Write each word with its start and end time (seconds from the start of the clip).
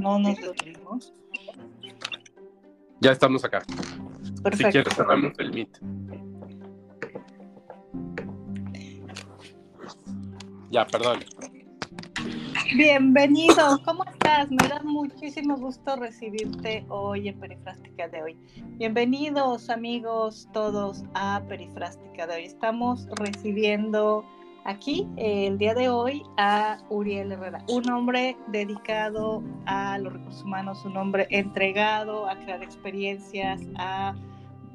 no 0.00 0.18
nos 0.18 0.36
detuvimos. 0.36 1.12
Ya 3.00 3.12
estamos 3.12 3.44
acá. 3.44 3.62
Perfecto. 4.42 4.56
Si 4.56 4.64
quieres, 4.64 4.94
cerramos 4.94 5.32
el 5.38 5.52
Meet. 5.52 5.78
Ya, 10.70 10.86
perdón. 10.86 11.20
Bienvenido, 12.76 13.80
¿cómo 13.84 14.04
estás? 14.04 14.50
Me 14.50 14.68
da 14.68 14.80
muchísimo 14.84 15.56
gusto 15.56 15.96
recibirte 15.96 16.84
hoy 16.88 17.28
en 17.28 17.40
Perifrástica 17.40 18.08
de 18.08 18.22
hoy. 18.22 18.38
Bienvenidos 18.78 19.68
amigos 19.68 20.48
todos 20.52 21.02
a 21.14 21.42
Perifrástica 21.48 22.26
de 22.26 22.34
hoy. 22.34 22.44
Estamos 22.44 23.06
recibiendo 23.16 24.24
aquí 24.64 25.08
eh, 25.16 25.46
el 25.46 25.58
día 25.58 25.74
de 25.74 25.88
hoy 25.88 26.22
a 26.36 26.78
Uriel 26.88 27.32
Herrera, 27.32 27.64
un 27.68 27.90
hombre 27.90 28.36
dedicado 28.48 29.42
a 29.66 29.98
los 29.98 30.12
recursos 30.12 30.42
humanos, 30.42 30.84
un 30.84 30.96
hombre 30.96 31.26
entregado 31.30 32.28
a 32.28 32.36
crear 32.36 32.62
experiencias, 32.62 33.60
a 33.76 34.14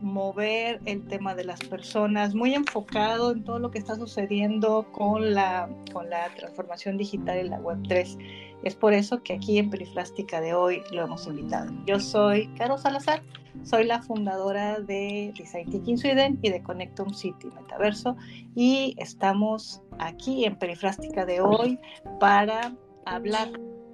mover 0.02 0.82
el 0.86 1.08
tema 1.08 1.36
de 1.36 1.46
las 1.46 1.60
personas, 1.62 2.36
muy 2.36 2.54
enfocado 2.54 3.32
en 3.32 3.44
todo 3.44 3.60
lo 3.60 3.72
que 3.72 3.80
está 3.80 3.96
sucediendo 3.96 4.92
con 4.92 5.34
la, 5.34 5.70
con 5.94 6.10
la 6.10 6.30
transformación 6.36 6.98
digital 6.98 7.38
en 7.38 7.50
la 7.50 7.58
Web 7.60 7.80
3. 7.88 8.18
Es 8.66 8.76
por 8.76 8.94
eso 8.94 9.22
que 9.22 9.34
aquí 9.34 9.60
en 9.60 9.70
Perifrástica 9.70 10.42
de 10.42 10.56
hoy 10.56 10.82
lo 10.92 11.04
hemos 11.04 11.28
invitado. 11.28 11.72
Yo 11.86 12.00
soy 12.00 12.48
Caro 12.58 12.80
Salazar, 12.80 13.22
soy 13.62 13.84
la 13.84 14.02
fundadora 14.02 14.80
de 14.80 15.32
Design 15.38 15.70
Thinking 15.70 16.00
Sweden 16.00 16.40
y 16.42 16.50
de 16.50 16.64
Connectum 16.64 17.14
City 17.14 17.48
Metaverso 17.56 18.18
y 18.56 18.96
estamos 18.98 19.84
aquí 20.00 20.46
en 20.46 20.56
Perifrástica 20.56 21.28
de 21.28 21.42
hoy 21.42 21.80
para 22.20 22.76
hablar 23.06 23.52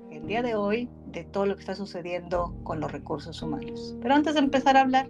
el 0.09 0.25
día 0.25 0.41
de 0.41 0.55
hoy 0.55 0.87
de 1.07 1.25
todo 1.25 1.47
lo 1.47 1.55
que 1.55 1.59
está 1.59 1.75
sucediendo 1.75 2.55
con 2.63 2.79
los 2.79 2.93
recursos 2.93 3.41
humanos. 3.41 3.97
Pero 4.01 4.15
antes 4.15 4.35
de 4.35 4.39
empezar 4.39 4.77
a 4.77 4.81
hablar, 4.81 5.09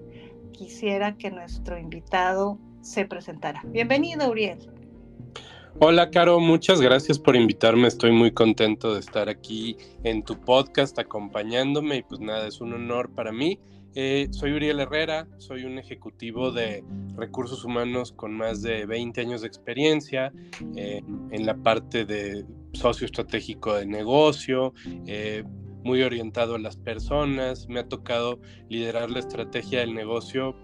quisiera 0.53 1.15
que 1.17 1.29
nuestro 1.29 1.77
invitado 1.77 2.57
se 2.81 3.05
presentara. 3.05 3.61
Bienvenido, 3.67 4.27
Uriel. 4.27 4.70
Hola, 5.79 6.11
Caro, 6.11 6.39
muchas 6.39 6.81
gracias 6.81 7.17
por 7.17 7.35
invitarme. 7.35 7.87
Estoy 7.87 8.11
muy 8.11 8.31
contento 8.31 8.93
de 8.93 8.99
estar 8.99 9.29
aquí 9.29 9.77
en 10.03 10.23
tu 10.23 10.39
podcast 10.39 10.99
acompañándome 10.99 11.97
y 11.97 12.03
pues 12.03 12.19
nada, 12.19 12.47
es 12.47 12.59
un 12.59 12.73
honor 12.73 13.09
para 13.15 13.31
mí. 13.31 13.57
Eh, 13.95 14.27
soy 14.31 14.51
Uriel 14.51 14.81
Herrera, 14.81 15.27
soy 15.37 15.63
un 15.63 15.79
ejecutivo 15.79 16.51
de 16.51 16.83
recursos 17.15 17.65
humanos 17.65 18.11
con 18.11 18.33
más 18.33 18.61
de 18.61 18.85
20 18.85 19.21
años 19.21 19.41
de 19.41 19.47
experiencia 19.47 20.31
eh, 20.75 21.01
en 21.31 21.45
la 21.45 21.55
parte 21.55 22.05
de 22.05 22.45
socio 22.73 23.05
estratégico 23.05 23.73
de 23.73 23.85
negocio, 23.85 24.73
eh, 25.07 25.43
muy 25.83 26.03
orientado 26.03 26.55
a 26.55 26.59
las 26.59 26.77
personas, 26.77 27.67
me 27.67 27.79
ha 27.79 27.87
tocado 27.87 28.39
liderar 28.69 29.09
la 29.09 29.19
estrategia 29.19 29.79
del 29.79 29.95
negocio 29.95 30.55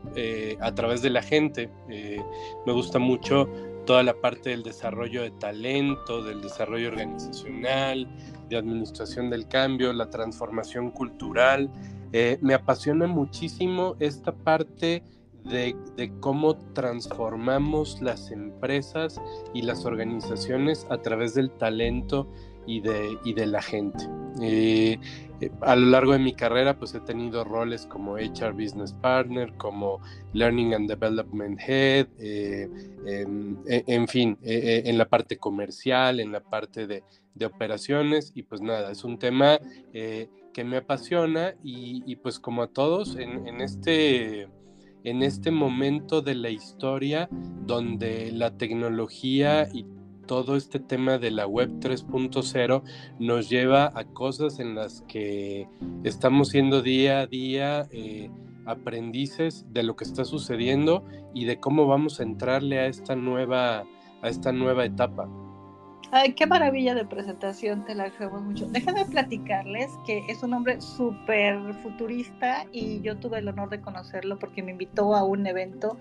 a 0.61 0.75
través 0.75 1.01
de 1.01 1.09
la 1.09 1.23
gente. 1.23 1.71
Me 1.87 2.71
gusta 2.71 2.99
mucho 2.99 3.49
toda 3.87 4.03
la 4.03 4.13
parte 4.13 4.51
del 4.51 4.63
desarrollo 4.63 5.23
de 5.23 5.31
talento, 5.31 6.21
del 6.21 6.41
desarrollo 6.41 6.89
organizacional, 6.89 8.07
de 8.49 8.57
administración 8.57 9.29
del 9.29 9.47
cambio, 9.47 9.93
la 9.93 10.09
transformación 10.09 10.91
cultural. 10.91 11.71
Eh, 12.11 12.37
me 12.41 12.53
apasiona 12.53 13.07
muchísimo 13.07 13.95
esta 13.99 14.33
parte 14.33 15.03
de, 15.45 15.75
de, 15.95 16.11
cómo 16.19 16.57
transformamos 16.73 18.01
las 18.01 18.31
empresas 18.31 19.21
y 19.53 19.61
las 19.61 19.85
organizaciones 19.85 20.85
a 20.89 21.01
través 21.01 21.33
del 21.33 21.49
talento 21.51 22.27
y 22.67 22.81
de, 22.81 23.17
y 23.23 23.33
de 23.33 23.47
la 23.47 23.61
gente. 23.61 24.03
Eh, 24.41 24.99
eh, 25.41 25.51
a 25.61 25.75
lo 25.75 25.87
largo 25.87 26.11
de 26.11 26.19
mi 26.19 26.33
carrera 26.33 26.77
pues 26.77 26.93
he 26.93 26.99
tenido 26.99 27.43
roles 27.43 27.87
como 27.87 28.15
HR 28.15 28.53
Business 28.53 28.93
Partner, 28.93 29.53
como 29.57 29.99
Learning 30.33 30.75
and 30.75 30.89
Development 30.89 31.59
Head, 31.65 32.07
eh, 32.19 32.69
en, 33.05 34.07
fin, 34.07 34.37
en 34.43 34.97
la 34.97 35.05
parte 35.05 35.37
comercial, 35.37 36.19
en 36.19 36.31
la 36.31 36.41
parte 36.41 36.85
de, 36.85 37.03
de, 37.33 37.45
operaciones 37.45 38.31
y 38.35 38.43
pues 38.43 38.61
nada, 38.61 38.91
es 38.91 39.03
un 39.03 39.17
tema 39.17 39.59
que 39.91 40.63
me 40.63 40.77
apasiona 40.77 41.55
y, 41.63 42.15
pues 42.17 42.39
como 42.39 42.63
a 42.63 42.67
todos 42.67 43.15
en, 43.15 43.47
en 43.47 43.61
este 43.61 44.49
en 45.03 45.23
este 45.23 45.51
momento 45.51 46.21
de 46.21 46.35
la 46.35 46.49
historia 46.49 47.29
donde 47.31 48.31
la 48.33 48.57
tecnología 48.57 49.69
y 49.73 49.85
todo 50.27 50.55
este 50.55 50.79
tema 50.79 51.17
de 51.17 51.31
la 51.31 51.47
web 51.47 51.79
3.0 51.79 52.83
nos 53.19 53.49
lleva 53.49 53.91
a 53.95 54.03
cosas 54.03 54.59
en 54.59 54.75
las 54.75 55.01
que 55.07 55.67
estamos 56.03 56.49
siendo 56.49 56.81
día 56.81 57.21
a 57.21 57.27
día 57.27 57.87
eh, 57.91 58.29
aprendices 58.65 59.65
de 59.71 59.83
lo 59.83 59.95
que 59.95 60.03
está 60.03 60.25
sucediendo 60.25 61.03
y 61.33 61.45
de 61.45 61.59
cómo 61.59 61.87
vamos 61.87 62.19
a 62.19 62.23
entrarle 62.23 62.79
a 62.79 62.87
esta 62.87 63.15
nueva, 63.15 63.85
a 64.21 64.29
esta 64.29 64.51
nueva 64.51 64.85
etapa. 64.85 65.27
Ay, 66.11 66.33
qué 66.33 66.45
maravilla 66.45 66.95
de 66.95 67.05
presentación, 67.05 67.83
te 67.83 67.93
la 67.93 68.03
agradecemos 68.03 68.41
mucho. 68.41 68.65
Déjenme 68.67 69.05
platicarles 69.05 69.91
que 70.05 70.23
es 70.29 70.41
un 70.41 70.53
hombre 70.53 70.79
súper 70.79 71.73
futurista 71.83 72.65
y 72.71 73.01
yo 73.01 73.17
tuve 73.17 73.39
el 73.39 73.47
honor 73.49 73.69
de 73.69 73.81
conocerlo 73.81 74.39
porque 74.39 74.63
me 74.63 74.71
invitó 74.71 75.15
a 75.15 75.23
un 75.23 75.45
evento 75.47 75.97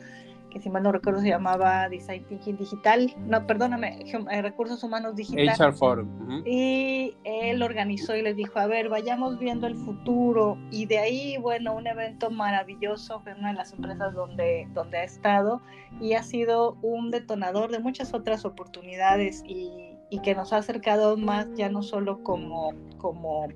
que 0.51 0.61
si 0.61 0.71
mal 0.71 0.83
no 0.83 0.93
recuerdo 0.93 1.21
se 1.21 1.29
llamaba 1.29 1.89
Design 1.89 2.25
Thinking 2.25 2.57
Digital, 2.57 3.15
no, 3.19 3.47
perdóname, 3.47 3.99
eh, 4.31 4.43
Recursos 4.43 4.83
Humanos 4.83 5.17
Digital. 5.17 5.55
HR 5.59 5.73
Forum. 5.75 6.43
Y 6.45 7.15
él 7.25 7.63
organizó 7.63 8.17
y 8.17 8.23
les 8.23 8.37
dijo, 8.37 8.59
a 8.59 8.67
ver, 8.67 8.89
vayamos 8.89 9.39
viendo 9.39 9.67
el 9.67 9.77
futuro. 9.77 10.59
Y 10.71 10.87
de 10.87 10.99
ahí, 10.99 11.37
bueno, 11.39 11.75
un 11.75 11.87
evento 11.87 12.31
maravilloso, 12.31 13.21
fue 13.21 13.35
una 13.35 13.49
de 13.49 13.55
las 13.55 13.73
empresas 13.73 14.15
donde, 14.15 14.69
donde 14.73 14.99
ha 14.99 15.05
estado 15.05 15.61
y 16.01 16.15
ha 16.15 16.23
sido 16.23 16.77
un 16.83 17.11
detonador 17.11 17.71
de 17.71 17.79
muchas 17.79 18.15
otras 18.15 18.45
oportunidades 18.45 19.43
y 19.47 19.96
y 20.11 20.21
que 20.21 20.35
nos 20.35 20.53
ha 20.53 20.59
acercado 20.59 21.17
más 21.17 21.49
ya 21.55 21.69
no 21.69 21.83
solo 21.83 22.23
como, 22.23 22.73
como 22.99 23.49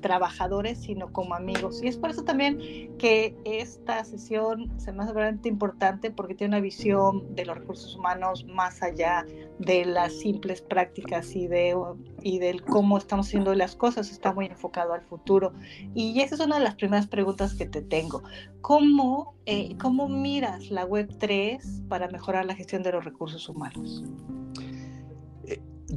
trabajadores, 0.00 0.78
sino 0.78 1.12
como 1.12 1.34
amigos. 1.34 1.82
Y 1.82 1.88
es 1.88 1.96
por 1.96 2.10
eso 2.10 2.22
también 2.22 2.96
que 2.98 3.36
esta 3.44 4.04
sesión 4.04 4.72
se 4.78 4.92
me 4.92 5.02
hace 5.02 5.12
realmente 5.12 5.48
importante 5.48 6.10
porque 6.10 6.34
tiene 6.34 6.56
una 6.56 6.60
visión 6.60 7.34
de 7.34 7.44
los 7.44 7.58
recursos 7.58 7.96
humanos 7.96 8.44
más 8.46 8.82
allá 8.82 9.26
de 9.58 9.84
las 9.84 10.12
simples 10.12 10.62
prácticas 10.62 11.34
y 11.34 11.48
de 11.48 11.76
y 12.22 12.38
del 12.38 12.62
cómo 12.64 12.98
estamos 12.98 13.28
haciendo 13.28 13.54
las 13.54 13.76
cosas, 13.76 14.10
está 14.10 14.32
muy 14.32 14.46
enfocado 14.46 14.92
al 14.92 15.02
futuro. 15.02 15.52
Y 15.94 16.20
esa 16.20 16.34
es 16.34 16.40
una 16.40 16.58
de 16.58 16.64
las 16.64 16.74
primeras 16.74 17.06
preguntas 17.06 17.54
que 17.54 17.66
te 17.66 17.82
tengo. 17.82 18.22
¿Cómo, 18.62 19.34
eh, 19.46 19.76
cómo 19.78 20.08
miras 20.08 20.70
la 20.70 20.84
Web 20.84 21.16
3 21.18 21.82
para 21.88 22.08
mejorar 22.08 22.44
la 22.44 22.54
gestión 22.54 22.82
de 22.82 22.92
los 22.92 23.04
recursos 23.04 23.48
humanos? 23.48 24.02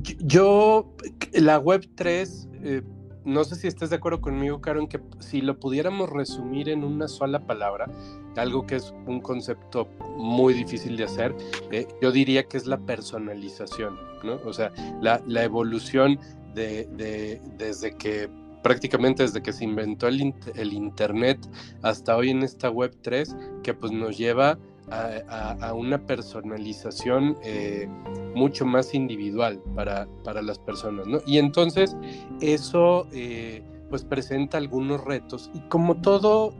Yo, 0.01 0.93
la 1.33 1.59
Web 1.59 1.89
3, 1.95 2.47
eh, 2.63 2.81
no 3.25 3.43
sé 3.43 3.55
si 3.55 3.67
estás 3.67 3.89
de 3.89 3.97
acuerdo 3.97 4.21
conmigo, 4.21 4.61
Caro, 4.61 4.79
en 4.79 4.87
que 4.87 4.99
si 5.19 5.41
lo 5.41 5.59
pudiéramos 5.59 6.09
resumir 6.09 6.69
en 6.69 6.83
una 6.83 7.07
sola 7.07 7.45
palabra, 7.45 7.87
algo 8.35 8.65
que 8.65 8.75
es 8.75 8.93
un 9.05 9.19
concepto 9.19 9.87
muy 10.17 10.53
difícil 10.53 10.95
de 10.97 11.03
hacer, 11.03 11.35
eh, 11.71 11.87
yo 12.01 12.11
diría 12.11 12.43
que 12.43 12.57
es 12.57 12.65
la 12.65 12.77
personalización, 12.77 13.97
¿no? 14.23 14.39
O 14.45 14.53
sea, 14.53 14.71
la, 15.01 15.43
evolución 15.43 16.19
de, 16.53 17.39
desde 17.57 17.95
que 17.95 18.29
prácticamente 18.63 19.23
desde 19.23 19.41
que 19.41 19.53
se 19.53 19.63
inventó 19.63 20.07
el, 20.07 20.33
el, 20.55 20.73
Internet 20.73 21.39
hasta 21.81 22.15
hoy 22.15 22.29
en 22.29 22.43
esta 22.43 22.69
Web 22.69 22.97
3, 23.01 23.35
que 23.63 23.73
pues 23.73 23.91
nos 23.91 24.17
lleva 24.17 24.57
a, 24.91 25.73
una 25.73 26.05
personalización 26.05 27.37
eh, 27.43 27.87
mucho 28.35 28.65
más 28.65 28.93
individual 28.93 29.61
para, 29.75 30.07
para, 30.23 30.41
las 30.41 30.59
personas, 30.59 31.07
¿no? 31.07 31.19
Y 31.25 31.37
entonces 31.37 31.95
eso 32.41 33.07
eh, 33.11 33.63
pues 33.89 34.03
presenta 34.03 34.57
algunos 34.57 35.03
retos 35.03 35.49
y 35.53 35.59
como 35.61 36.01
todo, 36.01 36.53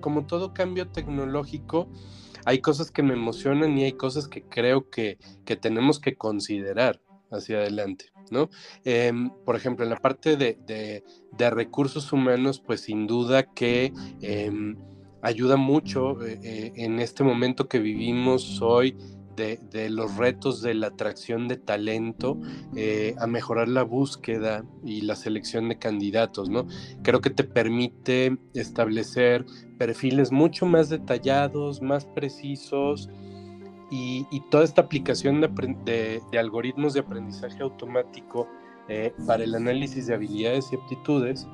como 0.00 0.26
todo 0.26 0.54
cambio 0.54 0.88
tecnológico, 0.88 1.88
hay 2.44 2.60
cosas 2.60 2.90
que 2.90 3.02
me 3.02 3.14
emocionan 3.14 3.76
y 3.78 3.84
hay 3.84 3.92
cosas 3.92 4.28
que 4.28 4.42
creo 4.42 4.88
que, 4.90 5.18
que 5.44 5.56
tenemos 5.56 6.00
que 6.00 6.16
considerar 6.16 7.00
hacia 7.30 7.58
adelante, 7.58 8.06
¿no? 8.30 8.50
Em, 8.84 9.30
por 9.44 9.56
ejemplo, 9.56 9.84
en 9.84 9.90
la 9.90 9.96
parte 9.96 10.36
de, 10.36 10.58
de, 11.36 11.50
recursos 11.50 12.12
humanos, 12.12 12.60
pues 12.64 12.80
sin 12.80 13.06
duda 13.06 13.44
que 13.44 13.92
em, 14.20 14.76
ayuda 15.22 15.56
mucho 15.56 16.24
eh, 16.24 16.38
eh, 16.42 16.72
en 16.76 17.00
este 17.00 17.24
momento 17.24 17.68
que 17.68 17.78
vivimos 17.78 18.60
hoy 18.62 18.96
de, 19.36 19.88
los 19.88 20.16
retos 20.16 20.60
de 20.60 20.74
la 20.74 20.88
atracción 20.88 21.48
de 21.48 21.56
talento 21.56 22.38
eh, 22.76 23.14
a 23.18 23.26
mejorar 23.26 23.68
la 23.68 23.82
búsqueda 23.82 24.64
y 24.84 25.00
la 25.00 25.16
selección 25.16 25.70
de 25.70 25.78
candidatos, 25.78 26.50
¿no? 26.50 26.66
Creo 27.02 27.22
que 27.22 27.30
te 27.30 27.44
permite 27.44 28.36
establecer 28.52 29.46
perfiles 29.78 30.30
mucho 30.30 30.66
más 30.66 30.90
detallados, 30.90 31.80
más 31.80 32.04
precisos 32.04 33.08
y, 33.90 34.26
toda 34.50 34.64
esta 34.64 34.82
aplicación 34.82 35.40
de, 35.40 36.20
de, 36.30 36.38
algoritmos 36.38 36.92
de 36.92 37.00
aprendizaje 37.00 37.62
automático 37.62 38.46
para 39.26 39.44
el 39.44 39.54
análisis 39.54 40.06
de 40.06 40.14
habilidades 40.14 40.72
y 40.72 40.76
aptitudes 40.76 41.46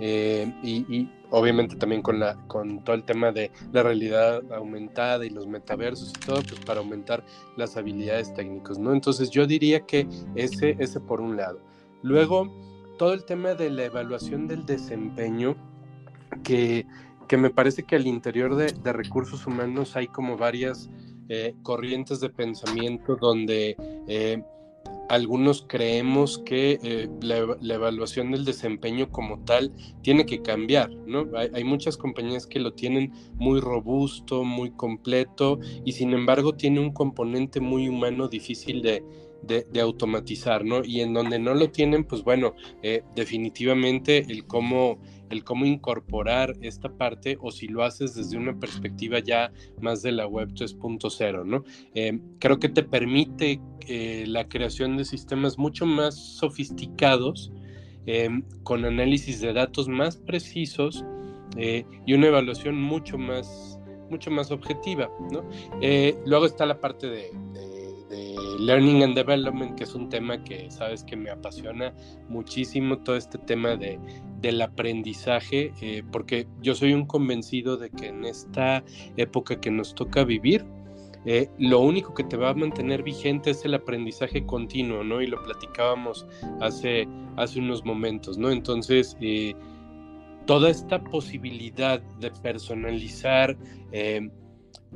y, 0.00 1.08
obviamente 1.30 1.74
también 1.74 2.00
con, 2.00 2.20
la, 2.20 2.36
con 2.46 2.84
todo 2.84 2.94
el 2.94 3.02
tema 3.02 3.32
de 3.32 3.50
la 3.72 3.82
realidad 3.82 4.40
aumentada 4.52 5.26
y 5.26 5.30
los 5.30 5.48
metaversos 5.48 6.10
y 6.10 6.26
todo, 6.26 6.42
pues 6.42 6.60
para 6.60 6.78
aumentar 6.78 7.24
las 7.56 7.76
habilidades 7.76 8.32
técnicas, 8.34 8.78
¿no? 8.78 8.92
Entonces 8.92 9.30
yo 9.30 9.44
diría 9.44 9.80
que 9.80 10.06
ese, 10.36 10.76
ese 10.78 11.00
por 11.00 11.20
un 11.20 11.36
lado. 11.36 11.58
Luego, 12.02 12.52
todo 12.98 13.14
el 13.14 13.24
tema 13.24 13.54
de 13.54 13.70
la 13.70 13.84
evaluación 13.84 14.46
del 14.46 14.64
desempeño, 14.64 15.56
que, 16.44 16.86
que 17.26 17.36
me 17.36 17.50
parece 17.50 17.82
que 17.82 17.96
al 17.96 18.06
interior 18.06 18.54
de, 18.54 18.66
de 18.66 18.92
recursos 18.92 19.46
humanos 19.46 19.96
hay 19.96 20.06
como 20.06 20.36
varias 20.36 20.88
eh, 21.28 21.54
corrientes 21.62 22.20
de 22.20 22.28
pensamiento 22.28 23.16
donde 23.16 23.76
eh, 24.06 24.42
algunos 25.08 25.64
creemos 25.68 26.38
que 26.38 26.78
eh, 26.82 27.08
la, 27.20 27.74
evaluación 27.74 28.30
del 28.32 28.44
desempeño 28.44 29.10
como 29.10 29.40
tal 29.44 29.72
tiene 30.02 30.26
que 30.26 30.42
cambiar, 30.42 30.90
¿no? 31.06 31.26
Hay, 31.36 31.64
muchas 31.64 31.96
compañías 31.96 32.46
que 32.46 32.60
lo 32.60 32.72
tienen 32.72 33.12
muy 33.34 33.60
robusto, 33.60 34.44
muy 34.44 34.70
completo 34.70 35.58
y 35.84 35.92
sin 35.92 36.12
embargo 36.12 36.54
tiene 36.54 36.80
un 36.80 36.92
componente 36.92 37.60
muy 37.60 37.88
humano 37.88 38.28
difícil 38.28 38.82
de, 38.82 39.02
de, 39.46 39.80
automatizar, 39.80 40.64
¿no? 40.64 40.84
Y 40.84 41.00
en 41.00 41.12
donde 41.12 41.38
no 41.38 41.54
lo 41.54 41.70
tienen, 41.70 42.04
pues 42.04 42.22
bueno, 42.22 42.54
eh, 42.82 43.02
definitivamente 43.14 44.18
el 44.18 44.46
cómo, 44.46 44.98
el 45.30 45.44
cómo 45.44 45.64
incorporar 45.64 46.54
esta 46.60 46.88
parte 46.88 47.36
o 47.40 47.50
si 47.50 47.68
lo 47.68 47.82
haces 47.82 48.14
desde 48.14 48.36
una 48.36 48.58
perspectiva 48.58 49.18
ya 49.18 49.52
más 49.80 50.02
de 50.02 50.12
la 50.12 50.26
web 50.26 50.50
3.0, 50.52 51.44
¿no? 51.44 51.64
Eh, 51.94 52.20
creo 52.38 52.58
que 52.58 52.68
te 52.68 52.82
permite 52.82 53.60
eh, 53.86 54.24
la 54.26 54.48
creación 54.48 54.96
de 54.96 55.04
sistemas 55.04 55.58
mucho 55.58 55.86
más 55.86 56.14
sofisticados, 56.14 57.52
con 58.64 58.84
análisis 58.84 59.40
de 59.40 59.54
datos 59.54 59.88
más 59.88 60.18
precisos 60.18 61.06
y 61.56 62.12
una 62.12 62.26
evaluación 62.26 62.78
mucho 62.78 63.16
más 63.16 63.80
mucho 64.10 64.30
más 64.30 64.50
objetiva, 64.50 65.08
¿no? 65.32 65.48
luego 66.26 66.44
está 66.44 66.66
la 66.66 66.78
parte 66.80 67.06
de 67.06 67.30
Learning 68.58 69.02
and 69.02 69.14
Development, 69.14 69.76
que 69.76 69.84
es 69.84 69.94
un 69.94 70.08
tema 70.08 70.42
que 70.42 70.70
sabes 70.70 71.04
que 71.04 71.16
me 71.16 71.30
apasiona 71.30 71.94
muchísimo, 72.28 72.98
todo 72.98 73.16
este 73.16 73.38
tema 73.38 73.76
de, 73.76 73.98
del 74.40 74.60
aprendizaje, 74.62 75.72
eh, 75.80 76.02
porque 76.12 76.46
yo 76.62 76.74
soy 76.74 76.92
un 76.92 77.06
convencido 77.06 77.76
de 77.76 77.90
que 77.90 78.08
en 78.08 78.24
esta 78.24 78.84
época 79.16 79.60
que 79.60 79.70
nos 79.70 79.94
toca 79.94 80.24
vivir, 80.24 80.64
eh, 81.26 81.48
lo 81.58 81.80
único 81.80 82.12
que 82.12 82.24
te 82.24 82.36
va 82.36 82.50
a 82.50 82.54
mantener 82.54 83.02
vigente 83.02 83.50
es 83.50 83.64
el 83.64 83.74
aprendizaje 83.74 84.44
continuo, 84.44 85.02
¿no? 85.02 85.22
Y 85.22 85.26
lo 85.26 85.42
platicábamos 85.42 86.26
hace, 86.60 87.08
hace 87.36 87.60
unos 87.60 87.84
momentos, 87.84 88.36
¿no? 88.36 88.50
Entonces, 88.50 89.16
eh, 89.20 89.54
toda 90.46 90.68
esta 90.68 91.02
posibilidad 91.02 92.02
de 92.20 92.30
personalizar 92.30 93.56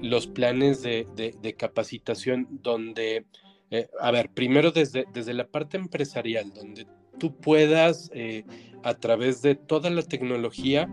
los 0.00 0.26
planes 0.26 0.82
de, 0.82 1.54
capacitación 1.56 2.46
donde 2.62 3.24
eh, 3.70 3.88
a 4.00 4.10
ver, 4.10 4.30
primero 4.30 4.70
desde, 4.70 5.04
desde 5.12 5.34
la 5.34 5.46
parte 5.46 5.76
empresarial, 5.76 6.52
donde 6.54 6.86
tú 7.18 7.36
puedas, 7.36 8.10
eh, 8.14 8.44
a 8.82 8.94
través 8.94 9.42
de 9.42 9.54
toda 9.56 9.90
la 9.90 10.02
tecnología, 10.02 10.88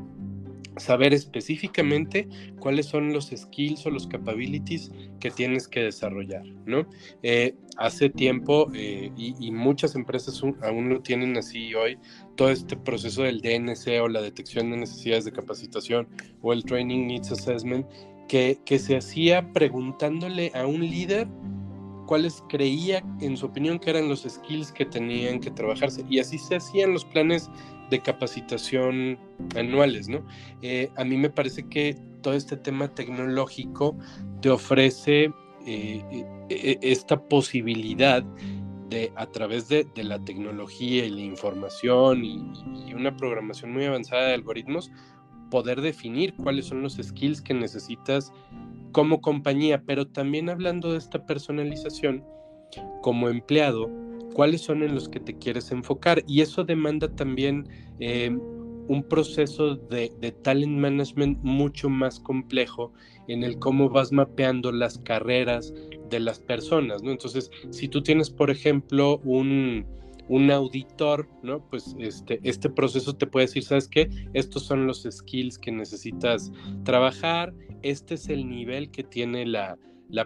saber 0.78 1.13
específicamente 1.13 2.28
cuáles 2.60 2.88
son 2.88 3.13
los 3.13 3.31
skills 3.34 3.86
o 3.86 3.92
los 3.92 4.07
capabilities 4.07 4.92
que 5.22 5.31
tienes 5.31 5.69
que 5.69 5.84
desarrollar, 5.84 6.46
¿no? 6.66 6.86
Eh, 7.24 7.56
hace 7.78 8.10
tiempo, 8.10 8.69
y, 8.74 9.51
muchas 9.51 9.96
empresas 9.96 10.44
aún 10.62 10.90
lo 10.90 11.01
tienen 11.01 11.38
así 11.38 11.74
hoy, 11.75 11.98
todo 12.36 12.50
este 12.50 12.75
proceso 12.75 13.24
del 13.24 13.40
DNC 13.40 14.01
o 14.01 14.10
la 14.10 14.22
detección 14.22 14.69
de 14.72 14.78
necesidades 14.78 15.24
de 15.24 15.31
capacitación 15.31 16.10
o 16.42 16.51
el 16.51 16.66
Training 16.66 17.08
Needs 17.08 17.31
Assessment, 17.31 17.86
que, 18.27 18.60
se 18.80 18.98
hacía 18.98 19.51
preguntándole 19.54 20.51
a 20.56 20.66
un 20.66 20.81
líder 20.81 21.27
cuáles 22.06 22.44
creía, 22.50 23.04
en 23.22 23.36
su 23.36 23.48
opinión, 23.48 23.80
que 23.80 23.89
eran 23.89 24.07
los 24.07 24.24
skills 24.24 24.72
que 24.72 24.86
tenían 24.86 25.39
que 25.39 25.51
trabajarse. 25.51 26.04
Y 26.10 26.19
así 26.19 26.38
se 26.38 26.57
hacían 26.57 26.94
los 26.94 27.06
planes 27.06 27.50
de 27.89 28.00
capacitación 28.00 29.18
anuales, 29.56 30.07
¿no? 30.07 30.25
Eh, 30.62 30.89
a 30.95 31.04
mí 31.04 31.18
me 31.18 31.30
parece 31.30 31.68
que 31.68 31.95
todo 32.22 32.33
este 32.33 32.57
tema 32.57 32.88
tecnológico 32.94 33.98
te 34.42 34.50
ofrece 34.50 35.31
eh, 35.68 36.04
eh, 36.50 36.77
esta 36.81 37.19
posibilidad 37.27 38.24
de, 38.89 39.12
a 39.16 39.25
través 39.27 39.68
de, 39.68 39.88
la 39.95 40.24
tecnología 40.24 41.06
y 41.06 41.10
la 41.10 41.22
información 41.22 42.24
y, 42.24 42.94
una 42.94 43.16
programación 43.18 43.74
muy 43.74 43.86
avanzada 43.86 44.27
de 44.27 44.36
algoritmos, 44.36 44.92
poder 45.50 45.81
definir 45.81 46.33
cuáles 46.36 46.65
son 46.65 46.81
los 46.81 46.95
skills 46.95 47.42
que 47.42 47.53
necesitas 47.53 48.31
como 48.92 49.21
compañía, 49.21 49.83
pero 49.86 50.07
también 50.07 50.50
hablando 50.50 50.92
de 50.92 50.97
esta 50.97 51.25
personalización, 51.25 52.24
como 53.01 53.30
empleado, 53.30 53.89
cuáles 54.33 54.62
son 54.62 54.83
en 54.83 54.95
los 54.95 55.09
que 55.09 55.19
te 55.19 55.38
quieres 55.38 55.71
enfocar. 55.71 56.24
Y 56.27 56.42
eso 56.42 56.63
demanda 56.63 57.13
también 57.15 57.68
eh, 58.00 58.38
un 58.88 59.03
proceso 59.03 59.75
de, 59.75 60.09
talent 60.44 60.77
management 60.77 61.39
mucho 61.42 61.89
más 61.89 62.19
complejo 62.19 62.94
en 63.27 63.44
el 63.44 63.57
cómo 63.59 63.89
vas 63.89 64.12
mapeando 64.12 64.71
las 64.71 65.00
carreras 65.00 65.74
de 66.09 66.19
las 66.19 66.39
personas, 66.39 67.01
¿no? 67.01 67.12
Entonces, 67.12 67.50
si 67.71 67.88
tú 67.88 68.03
tienes, 68.03 68.30
por 68.30 68.51
ejemplo, 68.51 69.18
un, 69.24 69.86
un 70.27 70.51
auditor, 70.51 71.27
¿no? 71.44 71.68
Pues 71.69 71.95
este, 72.00 72.39
este 72.44 72.69
proceso 72.69 73.16
te 73.16 73.27
puede 73.27 73.45
decir, 73.48 73.63
¿sabes 73.63 73.88
qué? 73.88 74.10
Estos 74.33 74.63
son 74.63 74.88
los 74.88 75.07
skills 75.10 75.57
que 75.57 75.72
necesitas 75.72 76.51
trabajar, 76.83 77.54
este 77.81 78.16
es 78.16 78.30
el 78.30 78.50
nivel 78.50 78.89
que 78.89 79.04
tiene 79.04 79.45
la, 79.45 79.77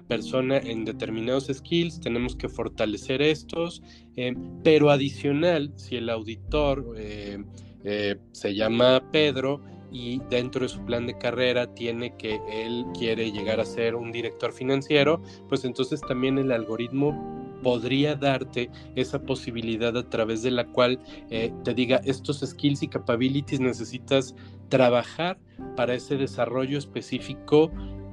persona 0.08 0.58
en 0.58 0.86
determinados 0.86 1.48
skills, 1.52 2.00
tenemos 2.00 2.36
que 2.36 2.48
fortalecer 2.48 3.22
estos, 3.22 3.82
eh, 4.16 4.36
pero 4.64 4.92
adicional, 4.92 5.74
si 5.76 5.96
el 5.96 6.10
auditor 6.10 6.94
eh, 6.96 7.44
eh, 7.84 8.16
se 8.32 8.54
llama 8.54 9.04
Pedro 9.12 9.62
y 9.92 10.22
dentro 10.30 10.62
de 10.62 10.70
su 10.70 10.86
plan 10.86 11.08
de 11.08 11.18
carrera 11.18 11.74
tiene 11.74 12.16
que 12.18 12.40
él 12.52 12.86
quiere 12.98 13.32
llegar 13.32 13.60
a 13.60 13.66
ser 13.66 13.96
un 13.96 14.12
director 14.12 14.54
financiero, 14.54 15.22
pues 15.48 15.66
entonces 15.66 16.02
también 16.02 16.38
el 16.38 16.52
algoritmo 16.52 17.39
podría 17.62 18.16
darte 18.16 18.70
esa 18.96 19.22
posibilidad 19.22 19.96
a 19.98 20.10
través 20.10 20.44
de 20.44 20.52
la 20.52 20.66
cual 20.66 21.00
te 21.30 21.74
diga 21.74 22.02
estos 22.06 22.40
skills 22.40 22.84
y 22.84 22.88
capabilities 22.88 23.60
necesitas 23.60 24.36
trabajar 24.70 25.38
para 25.76 25.94
ese 25.94 26.18
desarrollo 26.18 26.78
específico 26.78 27.72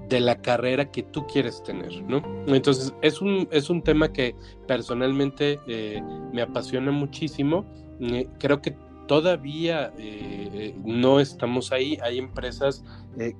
de 0.08 0.20
la 0.20 0.40
carrera 0.40 0.90
que 0.90 1.02
tú 1.02 1.26
quieres 1.26 1.62
tener, 1.62 2.02
¿no? 2.02 2.22
Entonces, 2.46 2.94
es 3.02 3.20
un, 3.20 3.48
es 3.50 3.70
un 3.70 3.82
tema 3.82 4.12
que 4.12 4.34
personalmente 4.66 5.58
eh, 5.66 6.00
me 6.32 6.42
apasiona 6.42 6.92
muchísimo. 6.92 7.66
Eh, 8.00 8.28
creo 8.38 8.62
que 8.62 8.76
todavía 9.08 9.92
eh, 9.98 10.74
no 10.84 11.18
estamos 11.18 11.72
ahí. 11.72 11.98
Hay 12.02 12.18
empresas 12.18 12.84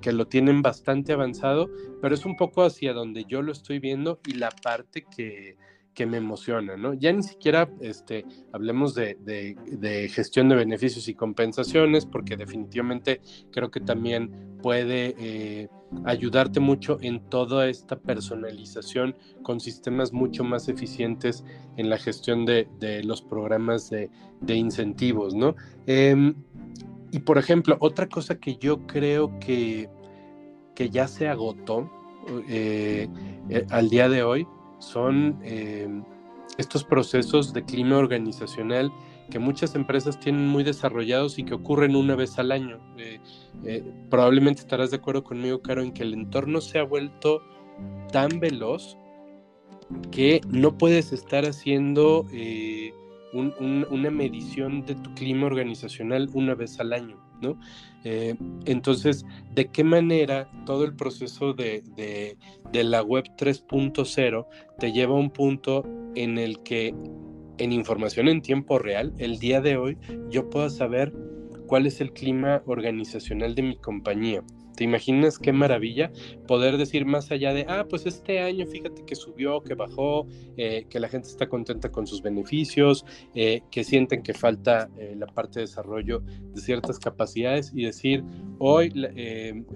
que 0.00 0.12
lo 0.12 0.26
tienen 0.26 0.62
bastante 0.62 1.12
avanzado, 1.12 1.68
pero 2.00 2.14
es 2.14 2.24
un 2.24 2.36
poco 2.36 2.64
hacia 2.64 2.92
donde 2.92 3.24
yo 3.24 3.42
lo 3.42 3.52
estoy 3.52 3.78
viendo 3.78 4.20
y 4.26 4.34
la 4.34 4.50
parte 4.50 5.04
que, 5.04 5.56
que 5.96 6.06
me 6.06 6.18
emociona, 6.18 6.76
¿no? 6.76 6.92
Ya 6.92 7.10
ni 7.10 7.22
siquiera 7.22 7.70
este, 7.80 8.26
hablemos 8.52 8.94
de, 8.94 9.16
gestión 10.12 10.50
de 10.50 10.54
beneficios 10.54 11.08
y 11.08 11.14
compensaciones, 11.14 12.04
porque 12.04 12.36
definitivamente 12.36 13.22
creo 13.50 13.70
que 13.70 13.80
también 13.80 14.58
puede 14.62 15.14
eh, 15.18 15.68
ayudarte 16.04 16.60
mucho 16.60 16.98
en 17.00 17.30
toda 17.30 17.68
esta 17.68 17.98
personalización 17.98 19.16
con 19.42 19.58
sistemas 19.58 20.12
mucho 20.12 20.44
más 20.44 20.68
eficientes 20.68 21.44
en 21.78 21.88
la 21.88 21.96
gestión 21.96 22.44
de, 22.44 22.68
los 23.02 23.22
programas 23.22 23.88
de, 23.88 24.10
incentivos, 24.54 25.34
¿no? 25.34 25.56
Em, 25.86 26.34
y 27.10 27.20
por 27.20 27.38
ejemplo, 27.38 27.78
otra 27.80 28.06
cosa 28.06 28.38
que 28.38 28.56
yo 28.56 28.86
creo 28.86 29.38
que, 29.38 29.88
que 30.74 30.90
ya 30.90 31.08
se 31.08 31.26
agotó 31.26 31.90
eh, 32.48 33.08
eh, 33.48 33.66
al 33.70 33.88
día 33.88 34.10
de 34.10 34.22
hoy 34.22 34.46
son 34.86 35.38
em, 35.42 36.04
estos 36.58 36.84
procesos 36.84 37.52
de 37.52 37.64
clima 37.64 37.98
organizacional 37.98 38.92
que 39.30 39.38
muchas 39.38 39.74
empresas 39.74 40.18
tienen 40.20 40.46
muy 40.46 40.62
desarrollados 40.62 41.38
y 41.38 41.44
que 41.44 41.54
ocurren 41.54 41.96
una 41.96 42.14
vez 42.14 42.38
al 42.38 42.52
año. 42.52 42.78
Eh, 42.96 43.18
eh, 43.64 43.82
probablemente 44.08 44.60
estarás 44.60 44.90
de 44.90 44.98
acuerdo 44.98 45.24
conmigo, 45.24 45.60
Caro, 45.60 45.82
en 45.82 45.92
que 45.92 46.04
el 46.04 46.14
entorno 46.14 46.60
se 46.60 46.78
ha 46.78 46.84
vuelto 46.84 47.42
tan 48.12 48.38
veloz 48.38 48.96
que 50.10 50.40
no 50.48 50.78
puedes 50.78 51.12
estar 51.12 51.44
haciendo 51.44 52.26
eh, 52.32 52.92
una 53.32 54.10
medición 54.10 54.86
de 54.86 54.94
tu 54.94 55.12
clima 55.14 55.46
organizacional 55.46 56.30
una 56.32 56.54
vez 56.54 56.78
al 56.80 56.92
año. 56.92 57.25
Eh, 58.04 58.34
entonces, 58.66 59.24
¿de 59.54 59.66
qué 59.66 59.84
manera 59.84 60.48
todo 60.64 60.84
el 60.84 60.94
proceso 60.94 61.52
de, 61.54 62.36
la 62.72 63.02
web 63.02 63.24
3.0 63.36 64.46
te 64.78 64.92
lleva 64.92 65.14
a 65.14 65.18
un 65.18 65.30
punto 65.30 65.84
en 66.14 66.38
el 66.38 66.62
que 66.62 66.94
en 67.58 67.72
información 67.72 68.28
en 68.28 68.42
tiempo 68.42 68.78
real, 68.78 69.14
el 69.18 69.38
día 69.38 69.60
de 69.60 69.76
hoy, 69.76 69.98
yo 70.30 70.50
pueda 70.50 70.68
saber 70.68 71.12
cuál 71.66 71.86
es 71.86 72.00
el 72.00 72.12
clima 72.12 72.62
organizacional 72.66 73.54
de 73.54 73.62
mi 73.62 73.76
compañía. 73.76 74.42
¿Te 74.76 74.84
imaginas 74.84 75.38
qué 75.38 75.52
maravilla 75.52 76.10
poder 76.46 76.76
decir 76.76 77.06
más 77.06 77.30
allá 77.30 77.54
de, 77.54 77.64
ah, 77.68 77.86
pues 77.88 78.04
este 78.06 78.40
año 78.40 78.66
fíjate 78.66 79.04
que 79.04 79.16
subió, 79.16 79.62
que 79.62 79.74
bajó, 79.74 80.26
eh, 80.56 80.86
que 80.90 81.00
la 81.00 81.08
gente 81.08 81.28
está 81.28 81.48
contenta 81.48 81.90
con 81.90 82.06
sus 82.06 82.22
beneficios, 82.22 83.04
eh, 83.34 83.62
que 83.70 83.84
sienten 83.84 84.22
que 84.22 84.34
falta 84.34 84.90
eh, 84.98 85.14
la 85.16 85.26
parte 85.26 85.60
de 85.60 85.66
desarrollo 85.66 86.20
de 86.20 86.60
ciertas 86.60 86.98
capacidades 86.98 87.72
y 87.74 87.84
decir, 87.84 88.22
hoy 88.58 88.92
en, 88.94 89.66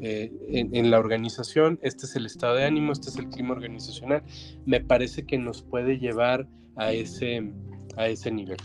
en, 0.75 0.91
la 0.91 0.99
organización, 0.99 1.79
este 1.83 2.05
es 2.05 2.17
el 2.17 2.27
estado 2.27 2.57
de 2.57 2.65
ánimo, 2.65 2.93
este 2.93 3.09
es 3.09 3.17
el 3.17 3.29
clima 3.29 3.53
organizacional, 3.53 4.23
me 4.67 4.81
parece 4.81 5.25
que 5.25 5.39
nos 5.39 5.63
puede 5.63 5.99
llevar 5.99 6.47
a 6.77 6.93
ese, 6.93 7.51
a 7.97 8.09
ese 8.09 8.31
nivel. 8.31 8.59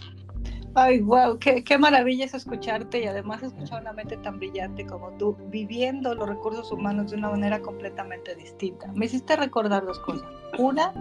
Ay, 0.77 0.99
wow, 0.99 1.39
qué, 1.39 1.63
qué, 1.63 1.77
maravilla 1.77 2.25
es 2.25 2.33
escucharte 2.33 3.01
y 3.01 3.05
además 3.05 3.41
escuchar 3.41 3.81
una 3.81 3.93
mente 3.93 4.17
tan 4.17 4.39
brillante 4.39 4.85
como 4.85 5.09
tú, 5.11 5.37
viviendo 5.47 6.13
los 6.13 6.27
recursos 6.27 6.69
humanos 6.69 7.11
de 7.11 7.17
una 7.17 7.29
manera 7.29 7.61
completamente 7.61 8.35
distinta. 8.35 8.91
Me 8.93 9.05
hiciste 9.05 9.37
recordar 9.37 9.85
dos 9.85 9.99
cosas. 9.99 10.27
Una 10.59 10.91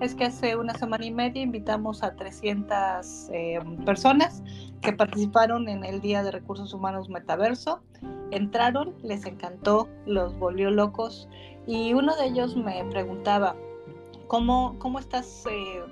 es 0.00 0.14
que 0.14 0.26
hace 0.26 0.54
una 0.54 0.74
semana 0.74 1.06
y 1.06 1.12
media 1.12 1.40
invitamos 1.40 2.02
a 2.02 2.14
300 2.14 3.30
eh, 3.32 3.58
personas 3.86 4.42
que 4.82 4.92
participaron 4.92 5.66
en 5.66 5.82
el 5.86 6.02
Día 6.02 6.22
de 6.22 6.30
Recursos 6.30 6.74
Humanos 6.74 7.08
Metaverso. 7.08 7.82
Entraron, 8.32 8.94
les 9.02 9.24
encantó, 9.24 9.88
los 10.04 10.38
volvió 10.38 10.70
locos 10.70 11.26
y 11.66 11.94
uno 11.94 12.14
de 12.16 12.26
ellos 12.26 12.54
me 12.54 12.84
preguntaba, 12.90 13.56
¿cómo, 14.26 14.78
cómo 14.78 14.98
estás... 14.98 15.46
Eh, 15.50 15.82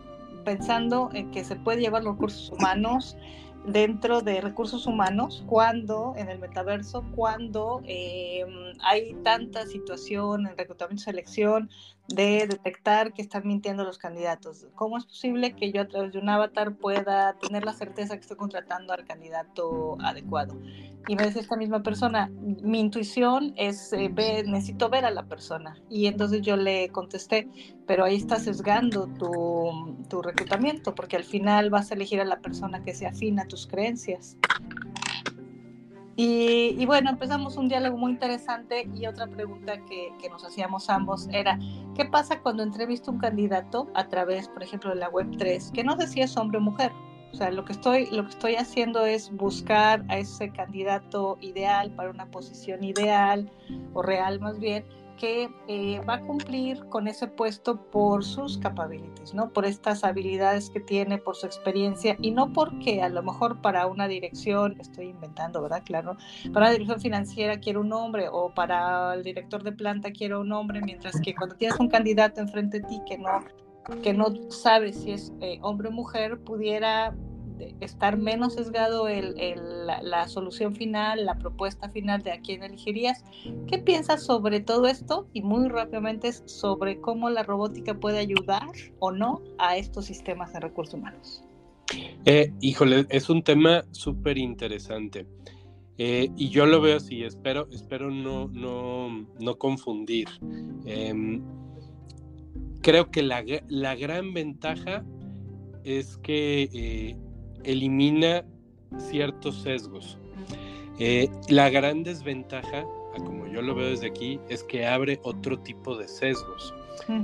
pensando 0.45 1.11
en 1.13 1.31
que 1.31 1.45
se 1.45 1.57
puede 1.57 1.81
llevar 1.81 2.05
los 2.05 2.15
recursos 2.15 2.51
humanos 2.51 3.17
dentro 3.67 4.23
de 4.23 4.41
recursos 4.41 4.87
humanos 4.87 5.45
cuando 5.47 6.15
en 6.17 6.29
el 6.29 6.39
metaverso, 6.39 7.05
cuando 7.15 7.83
eh, 7.85 8.45
hay 8.83 9.15
tanta 9.23 9.67
situación 9.67 10.47
en 10.47 10.57
reclutamiento 10.57 11.03
y 11.03 11.05
selección 11.05 11.71
de 12.15 12.47
detectar 12.49 13.13
que 13.13 13.23
están 13.23 13.47
mintiendo 13.47 13.85
los 13.85 13.99
candidatos. 13.99 14.67
¿Cómo 14.75 14.99
es 14.99 15.07
posible 15.07 15.55
que 15.55 15.73
yo 15.73 15.83
a 15.83 15.89
través 15.89 16.13
de 16.13 16.19
un 16.19 16.29
avatar 16.29 16.77
pueda 16.77 17.35
tener 17.39 17.65
la 17.65 17.73
certeza 17.73 18.15
que 18.15 18.23
estoy 18.23 18.37
contratando 18.37 18.93
al 18.93 19.05
candidato 19.05 19.97
adecuado? 20.01 20.61
Y 21.09 21.17
me 21.17 21.25
dice 21.25 21.41
esta 21.41 21.57
misma 21.57 21.83
persona, 21.83 22.31
mi 22.41 22.81
intuición 22.81 23.55
es, 23.57 23.93
eh, 23.93 24.11
necesito 24.47 24.91
ver 24.91 25.05
a 25.05 25.11
la 25.11 25.25
persona. 25.25 25.77
Y 25.89 26.07
entonces 26.07 26.43
yo 26.43 26.57
le 26.57 26.91
contesté, 26.91 27.49
pero 27.87 28.05
ahí 28.05 28.17
estás 28.17 28.45
sesgando 28.45 29.07
tu, 29.19 29.97
tu 30.09 30.21
reclutamiento, 30.21 30.95
porque 30.95 31.17
al 31.17 31.25
final 31.25 31.71
vas 31.71 31.91
a 31.91 31.95
elegir 31.95 32.21
a 32.21 32.25
la 32.25 32.41
persona 32.41 32.83
que 32.83 32.95
se 32.95 33.07
afina 33.07 33.43
a 33.43 33.49
tus 33.49 33.67
creencias. 33.67 34.37
Y, 36.23 36.85
bueno, 36.85 37.09
empezamos 37.09 37.57
un 37.57 37.71
diálogo 37.71 37.97
muy 37.97 38.13
interesante 38.13 38.87
y 38.95 39.07
otra 39.07 39.27
pregunta 39.27 39.83
que, 39.87 40.13
nos 40.29 40.45
hacíamos 40.45 40.91
ambos 40.91 41.27
era, 41.33 41.59
¿qué 41.95 42.05
pasa 42.05 42.43
cuando 42.43 42.63
entrevisto 42.63 43.11
un 43.11 43.19
candidato 43.19 43.89
a 43.95 44.07
través, 44.09 44.47
por 44.49 44.63
ejemplo, 44.63 44.91
de 44.91 44.97
la 44.97 45.11
Web3, 45.11 45.73
que 45.73 45.83
no 45.83 45.99
sé 45.99 46.21
es 46.21 46.37
hombre 46.37 46.59
o 46.59 46.61
mujer? 46.61 46.93
O 47.33 47.37
sea, 47.37 47.51
lo 47.51 47.65
que 47.65 47.73
estoy, 47.73 48.07
lo 48.11 48.25
que 48.25 48.31
estoy 48.33 48.57
haciendo 48.57 49.07
es 49.07 49.35
buscar 49.35 50.05
a 50.09 50.19
ese 50.19 50.51
candidato 50.51 51.39
ideal 51.41 51.91
para 51.93 52.11
una 52.11 52.27
posición 52.27 52.85
ideal 52.85 53.51
o 53.95 54.03
real 54.03 54.41
más 54.41 54.59
bien, 54.59 54.85
que 55.21 55.51
eh, 55.69 56.01
va 56.09 56.15
a 56.15 56.21
cumplir 56.23 56.83
con 56.87 57.07
ese 57.07 57.27
puesto 57.27 57.77
por 57.91 58.25
sus 58.25 58.57
capabilities, 58.57 59.35
¿no? 59.35 59.53
Por 59.53 59.67
estas 59.67 60.03
habilidades 60.03 60.71
que 60.71 60.81
tiene, 60.81 61.19
por 61.19 61.37
su 61.37 61.45
experiencia 61.45 62.17
y 62.23 62.31
no 62.31 62.55
porque 62.55 63.03
a 63.03 63.11
lo 63.11 63.23
mejor 63.23 63.61
para 63.61 63.87
una 63.87 64.09
dirección, 64.09 64.81
estoy 64.81 65.09
inventando, 65.09 65.61
¿verdad? 65.61 65.83
Claro, 65.85 66.17
para 66.55 66.67
la 66.67 66.73
dirección 66.73 67.01
financiera 67.01 67.61
quiero 67.61 67.83
un 67.83 67.93
hombre 67.93 68.29
o 68.33 68.55
para 68.55 69.13
el 69.13 69.23
director 69.23 69.63
de 69.63 69.73
planta 69.73 70.11
quiero 70.11 70.41
un 70.41 70.53
hombre, 70.53 70.81
mientras 70.81 71.21
que 71.21 71.35
cuando 71.35 71.55
tienes 71.55 71.79
un 71.79 71.89
candidato 71.89 72.41
enfrente 72.41 72.81
de 72.81 72.89
ti 72.89 73.01
que 73.07 73.19
no 73.19 73.45
que 74.03 74.13
no 74.13 74.27
sabe 74.51 74.93
si 74.93 75.13
es 75.13 75.33
eh, 75.41 75.59
hombre 75.63 75.89
o 75.89 75.91
mujer, 75.91 76.39
pudiera 76.41 77.15
estar 77.81 78.17
menos 78.17 78.55
sesgado 78.55 79.09
el, 79.09 79.35
la, 79.87 80.29
solución 80.29 80.75
final, 80.75 81.25
la 81.25 81.37
propuesta 81.37 81.89
final 81.89 82.23
de 82.23 82.33
a 82.33 82.41
quién 82.41 82.63
elegirías. 82.63 83.25
¿Qué 83.67 83.79
piensas 83.79 84.25
sobre 84.25 84.61
todo 84.61 84.87
esto? 84.87 85.29
Y 85.33 85.43
muy 85.43 85.69
rápidamente 85.69 86.33
sobre 86.33 87.01
cómo 87.01 87.31
la 87.31 87.43
robótica 87.43 87.95
puede 87.95 88.19
ayudar 88.19 88.71
o 88.99 89.13
no 89.13 89.43
a 89.59 89.77
estos 89.77 90.07
sistemas 90.07 90.53
de 90.53 90.61
recursos 90.61 90.95
humanos. 90.95 91.43
Eh, 92.25 92.53
híjole, 92.61 93.07
es 93.09 93.31
un 93.31 93.43
tema 93.43 93.85
súper 93.91 94.39
interesante. 94.39 95.27
Eh, 95.99 96.31
y 96.35 96.49
yo 96.49 96.65
lo 96.65 96.81
veo 96.81 96.97
así, 96.97 97.25
espero, 97.25 97.69
espero 97.73 98.11
no, 98.11 98.49
no, 98.49 99.27
no 99.39 99.59
confundir. 99.59 100.29
Em, 100.87 101.43
creo 102.81 103.11
que 103.11 103.23
la, 103.23 103.45
la, 103.69 103.95
gran 103.97 104.33
ventaja 104.33 105.05
es 105.85 106.17
que 106.19 106.71
eh, 106.73 107.17
elimina 107.65 108.45
ciertos 108.99 109.63
sesgos. 109.63 110.19
Eh, 110.99 111.31
la 111.49 111.71
gran 111.71 112.03
desventaja, 112.03 112.85
como 113.25 113.47
yo 113.47 113.63
lo 113.63 113.75
veo 113.75 113.91
desde 113.91 114.09
aquí, 114.09 114.39
es 114.49 114.63
que 114.65 114.87
abre 114.87 115.19
otro 115.23 115.59
tipo 115.59 115.97
de 115.97 116.09
sesgos. 116.09 116.75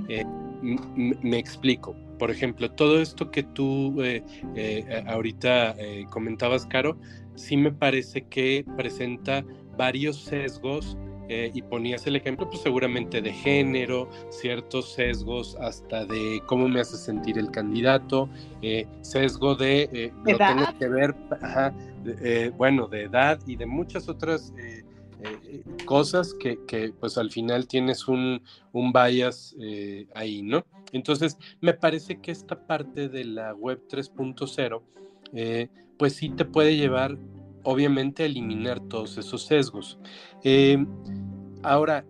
Eh, 0.09 0.25
me 0.63 1.39
explico. 1.39 1.95
Por 2.19 2.31
ejemplo, 2.31 2.71
todo 2.71 3.01
esto 3.01 3.31
que 3.31 3.43
tú 3.43 4.03
eh, 4.03 5.05
ahorita 5.07 5.77
comentabas, 6.11 6.65
Caro, 6.67 6.99
sí 7.35 7.57
me 7.57 7.71
parece 7.71 8.23
que 8.23 8.65
presenta 8.77 9.45
varios 9.77 10.17
sesgos 10.17 10.97
eh, 11.29 11.51
y 11.53 11.63
ponías 11.63 12.07
el 12.07 12.17
ejemplo, 12.17 12.49
pues 12.49 12.63
seguramente 12.63 13.21
de 13.21 13.33
género, 13.33 14.09
ciertos 14.31 14.93
sesgos 14.93 15.57
hasta 15.61 16.05
de 16.05 16.41
cómo 16.47 16.69
me 16.69 16.81
hace 16.81 16.97
sentir 16.97 17.37
el 17.39 17.51
candidato, 17.51 18.29
eh, 18.63 18.87
sesgo 19.01 19.57
de 19.57 19.89
eh, 19.93 20.13
lo 20.25 20.39
tengo 20.39 20.67
que 20.79 20.89
ver, 20.89 21.15
bueno, 22.57 22.87
de 22.87 23.05
edad 23.05 23.41
y 23.47 23.57
de 23.57 23.67
muchas 23.67 24.09
otras 24.09 24.53
cosas 25.85 26.33
que, 26.35 26.59
que, 26.67 26.93
pues 27.01 27.19
al 27.19 27.33
final 27.33 27.67
tienes 27.67 28.07
un, 28.07 28.43
un 28.73 28.93
bias 28.93 29.57
ahí, 30.15 30.43
¿no? 30.43 30.65
Entonces, 30.93 31.37
me 31.61 31.75
parece 31.75 32.21
que 32.21 32.31
esta 32.31 32.67
parte 32.67 33.09
de 33.09 33.25
la 33.25 33.53
web 33.53 33.83
3.0, 33.89 35.69
pues 35.99 36.15
sí 36.15 36.29
te 36.31 36.45
puede 36.45 36.77
llevar 36.77 37.19
obviamente 37.67 38.25
eliminar 38.25 38.81
todos 38.81 39.19
esos 39.19 39.45
sesgos. 39.45 39.99
Em, 40.43 40.87
ahora, 41.63 42.07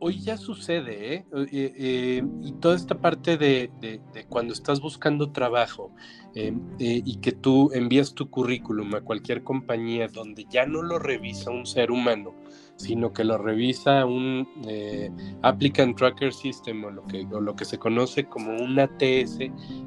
hoy 0.00 0.20
ya 0.20 0.36
sucede, 0.36 1.14
¿eh? 1.14 1.26
Eh, 1.32 1.72
eh, 1.76 2.22
y 2.42 2.52
toda 2.54 2.74
esta 2.74 3.00
parte 3.00 3.36
de, 3.38 3.70
cuando 4.28 4.52
estás 4.52 4.80
buscando 4.80 5.30
trabajo 5.30 5.92
em, 6.34 6.60
y 6.78 7.16
que 7.18 7.32
tú 7.32 7.70
envías 7.72 8.14
tu 8.14 8.28
currículum 8.28 8.96
a 8.96 9.00
cualquier 9.00 9.44
compañía 9.44 10.08
donde 10.08 10.44
ya 10.50 10.66
no 10.66 10.82
lo 10.82 10.98
revisa 10.98 11.52
un 11.52 11.66
ser 11.66 11.92
humano, 11.92 12.34
sino 12.74 13.12
que 13.12 13.22
lo 13.22 13.38
revisa 13.38 14.04
un 14.06 14.46
Applicant 15.42 15.96
Tracker 15.96 16.32
System 16.32 16.84
o 16.84 16.90
lo, 16.90 17.06
que, 17.06 17.26
o 17.32 17.40
lo 17.40 17.54
que 17.54 17.64
se 17.64 17.78
conoce 17.78 18.24
como 18.24 18.56
un 18.60 18.78
ATS, 18.78 19.38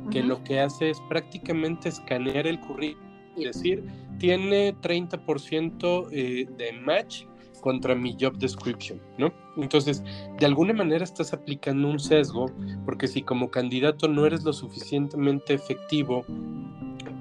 que 0.10 0.24
lo 0.24 0.42
que 0.46 0.62
hace 0.62 0.90
es 0.90 1.02
prácticamente 1.10 1.90
escanear 1.90 2.48
el 2.48 2.60
currículum 2.62 3.09
decir, 3.46 3.84
tiene 4.18 4.76
30% 4.76 6.08
eh, 6.12 6.48
de 6.58 6.74
match 6.74 7.24
contra 7.62 7.96
mi 7.96 8.16
job 8.20 8.38
description, 8.38 9.02
¿no? 9.18 9.34
Entonces, 9.58 10.04
de 10.40 10.46
alguna 10.46 10.74
manera 10.74 11.04
estás 11.04 11.34
aplicando 11.34 11.90
un 11.90 12.00
sesgo, 12.00 12.52
porque 12.86 13.08
si 13.08 13.22
como 13.22 13.52
candidato 13.52 14.08
no 14.08 14.26
eres 14.26 14.44
lo 14.44 14.54
suficientemente 14.54 15.54
efectivo 15.54 16.26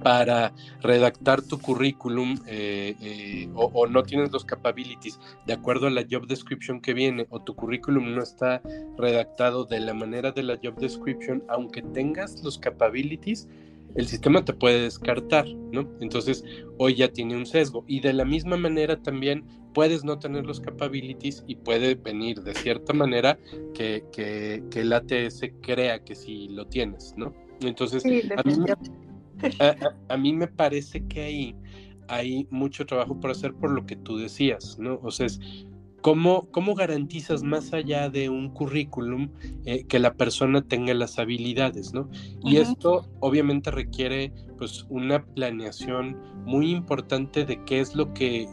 para 0.03 0.53
redactar 0.81 1.43
tu 1.43 1.59
currículum 1.59 2.39
eh, 2.47 2.95
eh, 3.01 3.51
o, 3.55 3.71
o, 3.75 3.87
no 3.89 4.03
tienes 4.05 4.31
los 4.31 4.45
capabilities 4.45 5.19
de 5.45 5.53
acuerdo 5.53 5.89
a 5.89 5.91
la 5.91 6.05
job 6.09 6.27
description 6.27 6.81
que 6.81 6.95
viene 6.95 7.27
o 7.31 7.41
tu 7.41 7.57
currículum 7.57 8.15
no 8.15 8.23
está 8.23 8.63
redactado 8.97 9.65
de 9.65 9.81
la 9.81 9.95
manera 9.95 10.31
de 10.31 10.45
la 10.45 10.59
job 10.63 10.77
description, 10.77 11.43
aunque 11.49 11.83
tengas 11.83 12.43
los 12.45 12.59
capabilities, 12.59 13.49
el 13.95 14.07
sistema 14.07 14.45
te 14.45 14.53
puede 14.53 14.83
descartar, 14.83 15.47
¿no? 15.73 15.89
Entonces, 16.01 16.45
hoy 16.79 16.95
ya 16.95 17.09
tiene 17.09 17.37
un 17.37 17.47
sesgo. 17.47 17.85
Y 17.87 18.01
de 18.01 18.13
la 18.13 18.25
misma 18.25 18.57
manera 18.57 19.03
también 19.03 19.45
puedes 19.75 20.05
no 20.05 20.19
tener 20.19 20.47
los 20.47 20.61
capabilities 20.61 21.45
y 21.47 21.57
puede 21.57 21.95
venir 21.95 22.43
de 22.43 22.55
cierta 22.55 22.93
manera 22.93 23.39
que, 23.75 24.05
que, 24.13 24.63
el 24.75 24.93
ATS 24.93 25.43
crea 25.63 26.03
que 26.05 26.15
sí 26.15 26.49
lo 26.49 26.67
tienes, 26.67 27.15
¿no? 27.17 27.35
Entonces, 27.61 28.05
a, 30.09 30.17
mí, 30.17 30.33
me 30.33 30.47
parece 30.47 31.05
que 31.07 31.23
ahí 31.23 31.57
hay 32.09 32.47
mucho 32.51 32.87
trabajo 32.87 33.19
por 33.19 33.31
hacer 33.31 33.53
por 33.55 33.71
lo 33.71 33.85
que 33.85 33.97
tú 33.97 34.17
decías, 34.17 34.79
¿no? 34.79 35.01
O 35.03 35.11
sea, 35.11 35.27
es 35.27 35.41
¿cómo, 36.09 36.49
¿cómo, 36.53 36.75
garantizas 36.75 37.43
más 37.43 37.75
allá 37.75 38.09
de 38.09 38.31
un 38.31 38.49
currículum 38.49 39.29
eh, 39.67 39.85
que 39.85 39.99
la 39.99 40.15
persona 40.15 40.63
tenga 40.63 40.95
las 40.95 41.19
habilidades, 41.19 41.93
¿no? 41.93 42.09
Y 42.43 42.57
esto 42.57 43.07
obviamente 43.21 43.71
requiere 43.71 44.33
pues 44.57 44.87
una 44.89 45.23
planeación 45.23 46.17
muy 46.47 46.71
importante 46.71 47.45
de 47.45 47.63
qué 47.65 47.81
es 47.81 47.95
lo 47.95 48.15
que, 48.15 48.49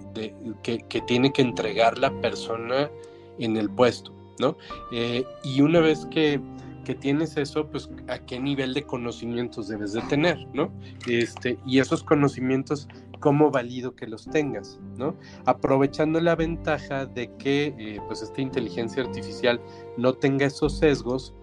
que, 0.63 1.01
tiene 1.07 1.31
que 1.31 1.43
entregar 1.43 1.97
la 1.97 2.11
persona 2.19 2.91
en 3.39 3.55
el 3.55 3.69
puesto, 3.69 4.13
¿no? 4.37 4.57
Eh, 4.91 5.23
y 5.45 5.61
una 5.61 5.79
vez 5.79 6.05
que, 6.07 6.41
que, 6.83 6.93
tienes 6.93 7.37
eso, 7.37 7.67
pues 7.71 7.89
a 8.09 8.19
qué 8.19 8.37
nivel 8.37 8.73
de 8.73 8.83
conocimientos 8.83 9.69
debes 9.69 9.93
de 9.93 10.01
tener, 10.01 10.45
¿no? 10.53 10.73
Este, 11.07 11.57
y 11.65 11.79
esos 11.79 12.03
conocimientos 12.03 12.89
cómo 13.25 13.49
valido 13.49 13.95
que 13.95 14.05
los 14.05 14.29
tengas, 14.29 14.79
¿no? 14.97 15.17
Aprovechando 15.47 16.21
la 16.21 16.35
ventaja 16.35 17.07
de 17.07 17.35
que 17.37 17.73
eh, 17.79 17.99
pues 18.05 18.21
esta 18.21 18.39
inteligencia 18.39 19.01
artificial 19.01 19.59
no 19.97 20.13
tenga 20.13 20.45
esos 20.45 20.77
sesgos, 20.77 21.33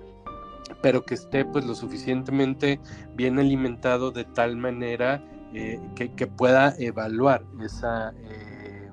pero 0.81 1.05
que 1.05 1.15
esté 1.15 1.45
pues 1.45 1.67
lo 1.67 1.75
suficientemente 1.75 2.79
bien 3.17 3.37
alimentado 3.41 4.13
de 4.13 4.23
tal 4.23 4.57
manera 4.57 5.25
eh, 5.55 5.81
que, 5.97 6.29
pueda 6.29 6.73
evaluar 6.79 7.45
esa 7.61 8.15
eh, 8.31 8.89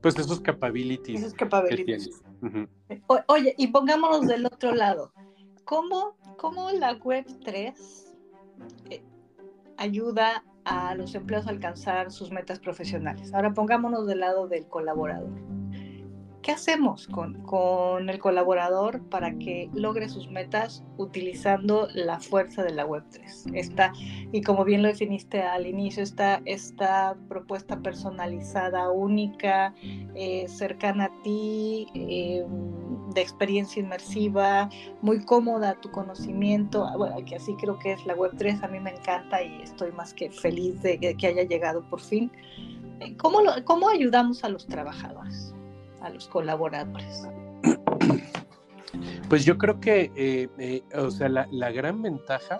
pues 0.00 0.18
esos 0.18 0.40
capabilities, 0.40 1.20
esos 1.20 1.34
capabilities. 1.34 2.22
oye, 3.26 3.54
y 3.58 3.66
pongámonos 3.66 4.26
del 4.26 4.46
otro 4.46 4.74
lado. 4.74 5.12
¿Cómo, 5.66 6.16
cómo 6.38 6.70
la 6.70 6.94
web 6.94 7.26
3 7.44 8.14
ayuda 9.76 10.42
a 10.68 10.94
los 10.94 11.14
empleados 11.14 11.48
alcanzar 11.48 12.10
sus 12.10 12.30
metas 12.30 12.58
profesionales. 12.58 13.32
Ahora 13.32 13.54
pongámonos 13.54 14.06
del 14.06 14.20
lado 14.20 14.48
del 14.48 14.66
colaborador. 14.66 15.57
¿Qué 16.48 16.54
hacemos 16.54 17.06
con, 17.08 18.08
el 18.08 18.18
colaborador 18.18 19.02
para 19.10 19.36
que 19.36 19.68
logre 19.74 20.08
sus 20.08 20.30
metas 20.30 20.82
utilizando 20.96 21.88
la 21.92 22.20
fuerza 22.20 22.62
de 22.62 22.72
la 22.72 22.86
Web3? 22.86 23.54
Esta, 23.54 23.92
y 24.32 24.40
como 24.40 24.64
bien 24.64 24.80
lo 24.80 24.88
definiste 24.88 25.42
al 25.42 25.66
inicio, 25.66 26.02
esta, 26.02 26.40
esta 26.46 27.18
propuesta 27.28 27.82
personalizada, 27.82 28.90
única, 28.90 29.74
eh, 30.14 30.46
cercana 30.48 31.04
a 31.04 31.22
ti, 31.22 31.86
eh, 31.92 32.46
de 33.14 33.20
experiencia 33.20 33.82
inmersiva, 33.82 34.70
muy 35.02 35.22
cómoda 35.26 35.74
tu 35.74 35.90
conocimiento. 35.90 36.86
Ah, 36.86 36.96
bueno, 36.96 37.16
que 37.26 37.36
así 37.36 37.54
creo 37.56 37.78
que 37.78 37.92
es 37.92 38.06
la 38.06 38.16
Web3, 38.16 38.62
a 38.62 38.68
mí 38.68 38.80
me 38.80 38.94
encanta 38.94 39.42
y 39.42 39.60
estoy 39.60 39.92
más 39.92 40.14
que 40.14 40.30
feliz 40.30 40.80
de 40.80 40.98
que 40.98 41.26
haya 41.26 41.42
llegado 41.42 41.82
por 41.90 42.00
fin. 42.00 42.32
¿Cómo, 43.18 43.40
cómo 43.66 43.90
ayudamos 43.90 44.44
a 44.44 44.48
los 44.48 44.66
trabajadores? 44.66 45.54
A 46.08 46.10
los 46.10 46.28
colaboradores? 46.28 47.28
Pues 49.28 49.44
yo 49.44 49.58
creo 49.58 49.78
que, 49.78 50.10
eh, 50.16 50.48
eh, 50.58 50.82
o 50.96 51.10
sea, 51.10 51.28
la, 51.28 51.70
gran 51.70 52.02
ventaja 52.02 52.58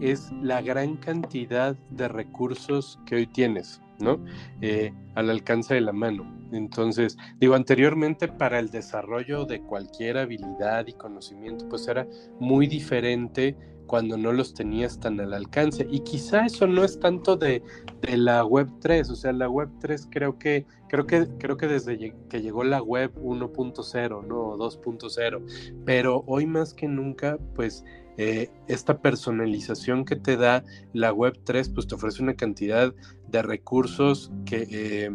es 0.00 0.30
la 0.42 0.60
gran 0.60 0.96
cantidad 0.96 1.74
de 1.90 2.08
recursos 2.08 2.98
que 3.06 3.16
hoy 3.16 3.26
tienes, 3.26 3.80
¿no? 3.98 4.22
Eh, 4.60 4.92
al 5.14 5.30
alcance 5.30 5.74
de 5.74 5.80
la 5.80 5.92
mano. 5.92 6.30
Entonces, 6.52 7.16
digo, 7.38 7.54
anteriormente 7.54 8.28
para 8.28 8.58
el 8.58 8.70
desarrollo 8.70 9.46
de 9.46 9.62
cualquier 9.62 10.18
habilidad 10.18 10.86
y 10.86 10.92
conocimiento, 10.92 11.66
pues 11.68 11.88
era 11.88 12.06
muy 12.38 12.66
diferente 12.66 13.56
cuando 13.88 14.16
no 14.16 14.32
los 14.32 14.54
tenías 14.54 15.00
tan 15.00 15.18
al 15.18 15.34
alcance. 15.34 15.84
Y 15.90 16.00
quizá 16.00 16.46
eso 16.46 16.68
no 16.68 16.84
es 16.84 17.00
tanto 17.00 17.36
de, 17.36 17.64
la 18.02 18.44
web 18.44 18.68
3, 18.80 19.10
o 19.10 19.16
sea, 19.16 19.32
la 19.32 19.48
web 19.48 19.68
3 19.80 20.08
creo 20.10 20.38
que, 20.38 20.66
creo 20.88 21.06
que, 21.06 21.26
creo 21.38 21.56
que 21.56 21.66
desde 21.66 22.14
que 22.28 22.42
llegó 22.42 22.62
la 22.62 22.80
web 22.80 23.12
1.0, 23.20 24.26
¿no? 24.26 24.56
2.0, 24.56 25.82
pero 25.84 26.22
hoy 26.26 26.46
más 26.46 26.74
que 26.74 26.86
nunca, 26.86 27.38
pues 27.56 27.84
eh, 28.18 28.50
esta 28.68 29.00
personalización 29.00 30.04
que 30.04 30.16
te 30.16 30.36
da 30.36 30.64
la 30.92 31.12
web 31.12 31.38
3, 31.44 31.70
pues 31.70 31.86
te 31.86 31.94
ofrece 31.94 32.22
una 32.22 32.34
cantidad 32.34 32.94
de 33.28 33.42
recursos 33.42 34.30
que 34.44 34.66
eh, 34.70 35.10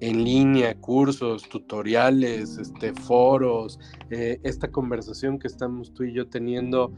en 0.00 0.24
línea, 0.24 0.76
cursos, 0.76 1.48
tutoriales, 1.48 2.58
este, 2.58 2.92
foros, 2.92 3.78
eh, 4.10 4.40
esta 4.42 4.70
conversación 4.70 5.38
que 5.38 5.46
estamos 5.46 5.94
tú 5.94 6.04
y 6.04 6.12
yo 6.12 6.28
teniendo 6.28 6.92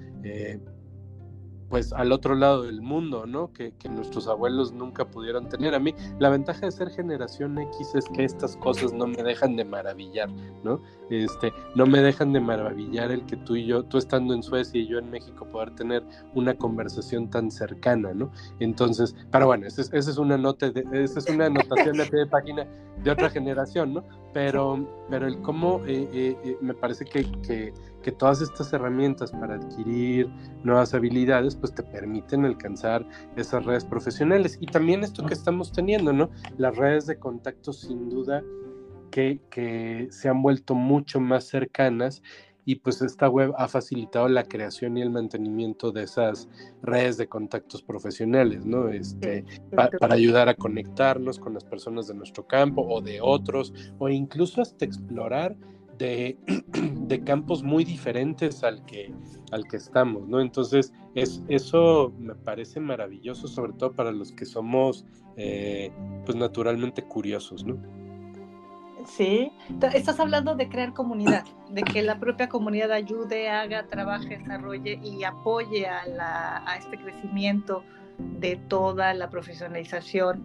pues 1.72 1.90
al 1.94 2.12
otro 2.12 2.34
lado 2.34 2.64
del 2.64 2.82
mundo, 2.82 3.24
¿no? 3.24 3.50
Que, 3.50 3.72
nuestros 3.88 4.28
abuelos 4.28 4.74
nunca 4.74 5.06
pudieron 5.06 5.48
tener. 5.48 5.74
A 5.74 5.78
mí 5.78 5.94
la 6.18 6.28
ventaja 6.28 6.66
de 6.66 6.70
ser 6.70 6.90
generación 6.90 7.58
X 7.58 7.94
es 7.94 8.04
que 8.14 8.24
estas 8.24 8.58
cosas 8.58 8.92
no 8.92 9.06
me 9.06 9.22
dejan 9.22 9.56
de 9.56 9.64
maravillar, 9.64 10.28
¿no? 10.62 10.82
Este, 11.08 11.50
no 11.74 11.86
me 11.86 12.02
dejan 12.02 12.34
de 12.34 12.40
maravillar 12.40 13.10
el 13.10 13.24
que 13.24 13.38
tú 13.38 13.56
y 13.56 13.64
yo, 13.64 13.84
tú 13.84 13.96
estando 13.96 14.34
en 14.34 14.42
Suecia 14.42 14.82
y 14.82 14.86
yo 14.86 14.98
en 14.98 15.10
México, 15.10 15.46
poder 15.46 15.74
tener 15.74 16.04
una 16.34 16.52
conversación 16.52 17.30
tan 17.30 17.50
cercana, 17.50 18.12
¿no? 18.12 18.30
Entonces, 18.60 19.16
pero 19.30 19.46
bueno, 19.46 19.66
esa 19.66 19.80
es, 19.96 20.18
una 20.18 20.36
nota, 20.36 20.68
de, 20.68 20.84
esa 20.92 21.20
es 21.20 21.28
una 21.30 21.46
anotación 21.46 21.96
de 21.96 22.26
página 22.26 22.66
de 23.02 23.10
otra 23.10 23.30
generación, 23.30 23.94
¿no? 23.94 24.04
Pero, 24.34 24.86
pero 25.08 25.26
el 25.26 25.40
cómo 25.40 25.80
eh, 25.86 26.08
eh, 26.12 26.36
eh, 26.44 26.56
me 26.60 26.74
parece 26.74 27.04
que, 27.04 27.24
que 27.42 27.72
que 28.02 28.12
todas 28.12 28.42
estas 28.42 28.72
herramientas 28.72 29.32
para 29.32 29.54
adquirir 29.54 30.28
nuevas 30.62 30.94
habilidades 30.94 31.56
pues 31.56 31.74
te 31.74 31.82
permiten 31.82 32.44
alcanzar 32.44 33.06
esas 33.36 33.64
redes 33.64 33.84
profesionales 33.84 34.58
y 34.60 34.66
también 34.66 35.02
esto 35.02 35.24
que 35.24 35.34
estamos 35.34 35.72
teniendo, 35.72 36.12
¿no? 36.12 36.30
Las 36.58 36.76
redes 36.76 37.06
de 37.06 37.18
contacto 37.18 37.72
sin 37.72 38.08
duda 38.08 38.42
que, 39.10 39.40
que 39.50 40.08
se 40.10 40.28
han 40.28 40.42
vuelto 40.42 40.74
mucho 40.74 41.20
más 41.20 41.44
cercanas 41.44 42.22
y 42.64 42.76
pues 42.76 43.02
esta 43.02 43.28
web 43.28 43.52
ha 43.56 43.68
facilitado 43.68 44.28
la 44.28 44.44
creación 44.44 44.96
y 44.96 45.02
el 45.02 45.10
mantenimiento 45.10 45.90
de 45.90 46.04
esas 46.04 46.48
redes 46.82 47.16
de 47.16 47.26
contactos 47.26 47.82
profesionales, 47.82 48.64
¿no? 48.64 48.88
Este, 48.88 49.44
para 49.70 50.14
ayudar 50.14 50.48
a 50.48 50.54
conectarnos 50.54 51.38
con 51.38 51.54
las 51.54 51.64
personas 51.64 52.06
de 52.06 52.14
nuestro 52.14 52.46
campo 52.46 52.82
o 52.82 53.00
de 53.00 53.20
otros, 53.20 53.74
o 53.98 54.08
incluso 54.08 54.62
hasta 54.62 54.84
explorar 54.84 55.56
de, 56.72 57.24
campos 57.24 57.62
muy 57.62 57.84
diferentes 57.84 58.64
al 58.64 58.84
que, 58.84 59.14
al 59.50 59.66
que 59.68 59.76
estamos, 59.76 60.28
¿no? 60.28 60.40
Entonces, 60.40 60.92
es, 61.14 61.42
eso 61.48 62.12
me 62.18 62.34
parece 62.34 62.80
maravilloso, 62.80 63.46
sobre 63.48 63.72
todo 63.74 63.92
para 63.92 64.12
los 64.12 64.32
que 64.32 64.44
somos, 64.44 65.04
eh, 65.36 65.92
pues, 66.24 66.36
naturalmente 66.36 67.02
curiosos, 67.02 67.64
¿no? 67.64 67.76
Sí, 69.06 69.50
estás 69.94 70.20
hablando 70.20 70.54
de 70.54 70.68
crear 70.68 70.92
comunidad, 70.92 71.44
de 71.70 71.82
que 71.82 72.02
la 72.02 72.20
propia 72.20 72.48
comunidad 72.48 72.92
ayude, 72.92 73.50
haga, 73.50 73.86
trabaje, 73.88 74.38
desarrolle 74.38 75.00
y 75.02 75.24
apoye 75.24 75.86
a, 75.86 76.06
la, 76.06 76.64
a 76.64 76.76
este 76.76 76.96
crecimiento 76.98 77.82
de 78.18 78.56
toda 78.68 79.12
la 79.14 79.28
profesionalización. 79.28 80.44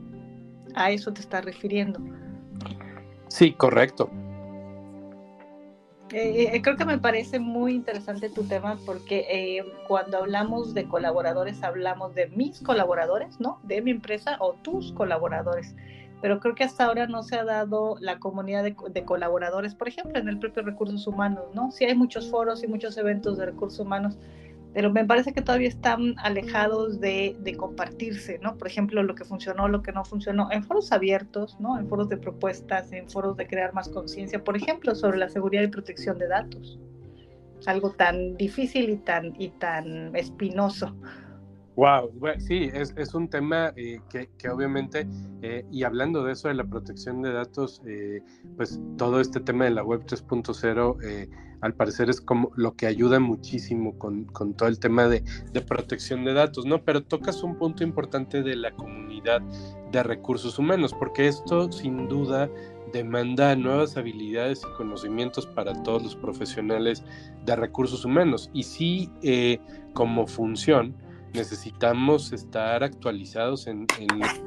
A 0.74 0.90
eso 0.92 1.14
te 1.14 1.22
estás 1.22 1.46
refiriendo. 1.46 2.00
Sí, 3.28 3.54
correcto. 3.54 4.10
Eh, 6.14 6.52
eh, 6.54 6.62
creo 6.62 6.78
que 6.78 6.86
me 6.86 6.98
parece 6.98 7.38
muy 7.38 7.74
interesante 7.74 8.30
tu 8.30 8.44
tema 8.44 8.78
porque 8.86 9.26
eh, 9.30 9.66
cuando 9.88 10.20
hablamos 10.20 10.74
de 10.74 10.86
colaboradores 10.86 11.62
hablamos 11.64 12.16
de 12.16 12.28
mis 12.28 12.62
colaboradores, 12.62 13.40
¿no? 13.42 13.60
De 13.64 13.82
mi 13.82 13.92
empresa 13.92 14.38
o 14.40 14.54
tus 14.54 14.94
colaboradores. 14.94 15.76
Pero 16.22 16.40
creo 16.40 16.56
que 16.56 16.64
hasta 16.64 16.86
ahora 16.86 17.08
no 17.08 17.24
se 17.24 17.36
ha 17.36 17.44
dado 17.44 17.98
la 18.00 18.20
comunidad 18.20 18.64
de, 18.64 19.04
colaboradores, 19.06 19.76
por 19.76 19.88
ejemplo, 19.88 20.18
en 20.18 20.30
el 20.30 20.40
propio 20.40 20.64
recursos 20.64 21.06
humanos, 21.06 21.44
¿no? 21.54 21.72
Sí 21.72 21.84
hay 21.86 21.94
muchos 21.94 22.32
foros 22.32 22.64
y 22.64 22.68
muchos 22.68 22.98
eventos 22.98 23.38
de 23.38 23.46
recursos 23.46 23.80
humanos, 23.80 24.18
pero 24.78 24.94
me 24.94 25.04
parece 25.04 25.34
que 25.34 25.42
todavía 25.42 25.70
están 25.70 26.14
alejados 26.20 27.00
de, 27.00 27.36
compartirse, 27.58 28.38
¿no? 28.44 28.60
Por 28.60 28.68
ejemplo, 28.68 29.02
lo 29.02 29.16
que 29.16 29.26
funcionó, 29.26 29.68
lo 29.68 29.82
que 29.82 29.92
no 29.92 30.06
funcionó, 30.06 30.52
en 30.52 30.64
foros 30.64 30.92
abiertos, 30.92 31.60
¿no? 31.60 31.80
En 31.80 31.88
foros 31.88 32.10
de 32.10 32.18
propuestas, 32.18 32.92
en 32.92 33.10
foros 33.10 33.36
de 33.38 33.48
crear 33.48 33.74
más 33.74 33.90
conciencia, 33.90 34.44
por 34.44 34.56
ejemplo, 34.56 34.94
sobre 34.94 35.18
la 35.18 35.30
seguridad 35.30 35.64
y 35.64 35.68
protección 35.70 36.20
de 36.20 36.28
datos. 36.28 36.78
Algo 37.66 37.90
tan 37.90 38.38
difícil 38.38 38.92
y 38.92 38.98
tan, 38.98 39.34
y 39.42 39.50
tan 39.50 40.16
espinoso. 40.16 40.96
Wow, 41.76 42.12
sí, 42.38 42.70
es, 42.72 43.16
un 43.16 43.30
tema 43.30 43.74
eh, 43.78 44.00
que, 44.12 44.50
obviamente, 44.50 45.08
eh, 45.42 45.66
y 45.72 45.86
hablando 45.86 46.24
de 46.24 46.34
eso 46.34 46.50
de 46.50 46.54
la 46.54 46.66
protección 46.66 47.24
de 47.24 47.34
datos, 47.34 47.82
eh, 47.88 48.22
pues 48.56 48.80
todo 48.96 49.22
este 49.22 49.40
tema 49.40 49.66
de 49.66 49.72
la 49.72 49.84
web 49.84 50.04
3.0 50.06 51.30
al 51.62 51.74
parecer 51.74 52.10
es 52.10 52.22
como 52.22 52.52
lo 52.56 52.76
que 52.76 52.88
ayuda 52.88 53.20
muchísimo 53.20 53.98
con, 53.98 54.28
todo 54.56 54.70
el 54.70 54.80
tema 54.80 55.08
de, 55.08 55.24
protección 55.68 56.24
de 56.26 56.34
datos, 56.34 56.66
¿no? 56.66 56.84
Pero 56.84 57.04
tocas 57.04 57.44
un 57.44 57.58
punto 57.58 57.84
importante 57.84 58.44
de 58.44 58.56
la 58.56 58.72
comunidad 58.72 59.42
de 59.92 60.04
recursos 60.04 60.60
humanos, 60.60 60.94
porque 60.98 61.28
esto 61.28 61.72
sin 61.72 62.08
duda 62.08 62.50
demanda 62.94 63.56
nuevas 63.56 63.98
habilidades 63.98 64.62
y 64.64 64.78
conocimientos 64.78 65.46
para 65.46 65.74
todos 65.84 66.04
los 66.04 66.16
profesionales 66.16 67.04
de 67.46 67.56
recursos 67.56 68.06
humanos. 68.06 68.50
Y 68.54 68.64
sí, 68.64 69.10
eh, 69.22 69.60
como 69.94 70.28
función, 70.28 70.96
necesitamos 71.34 72.32
estar 72.34 72.84
actualizados 72.84 73.68
en, 73.68 73.88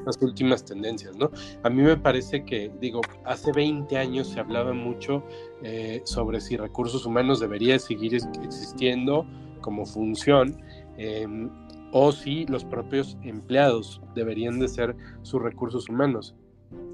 las 0.05 0.21
últimas 0.21 0.65
tendencias, 0.65 1.17
¿no? 1.17 1.31
A 1.63 1.71
mí 1.71 1.83
me 1.83 1.97
parece 1.97 2.45
que, 2.45 2.71
digo, 2.81 3.01
hace 3.25 3.53
20 3.53 3.97
años 3.97 4.29
se 4.29 4.41
hablaba 4.41 4.73
mucho 4.73 5.25
eh, 5.63 6.01
sobre 6.05 6.41
si 6.41 6.57
recursos 6.57 7.07
humanos 7.07 7.41
debería 7.41 7.79
seguir 7.79 8.15
existiendo 8.15 9.27
como 9.61 9.85
función 9.87 10.61
em, 10.97 11.51
o 11.93 12.13
si 12.13 12.47
los 12.47 12.65
propios 12.65 13.17
empleados 13.23 14.01
deberían 14.15 14.59
de 14.59 14.69
ser 14.69 14.97
sus 15.23 15.43
recursos 15.43 15.89
humanos. 15.89 16.35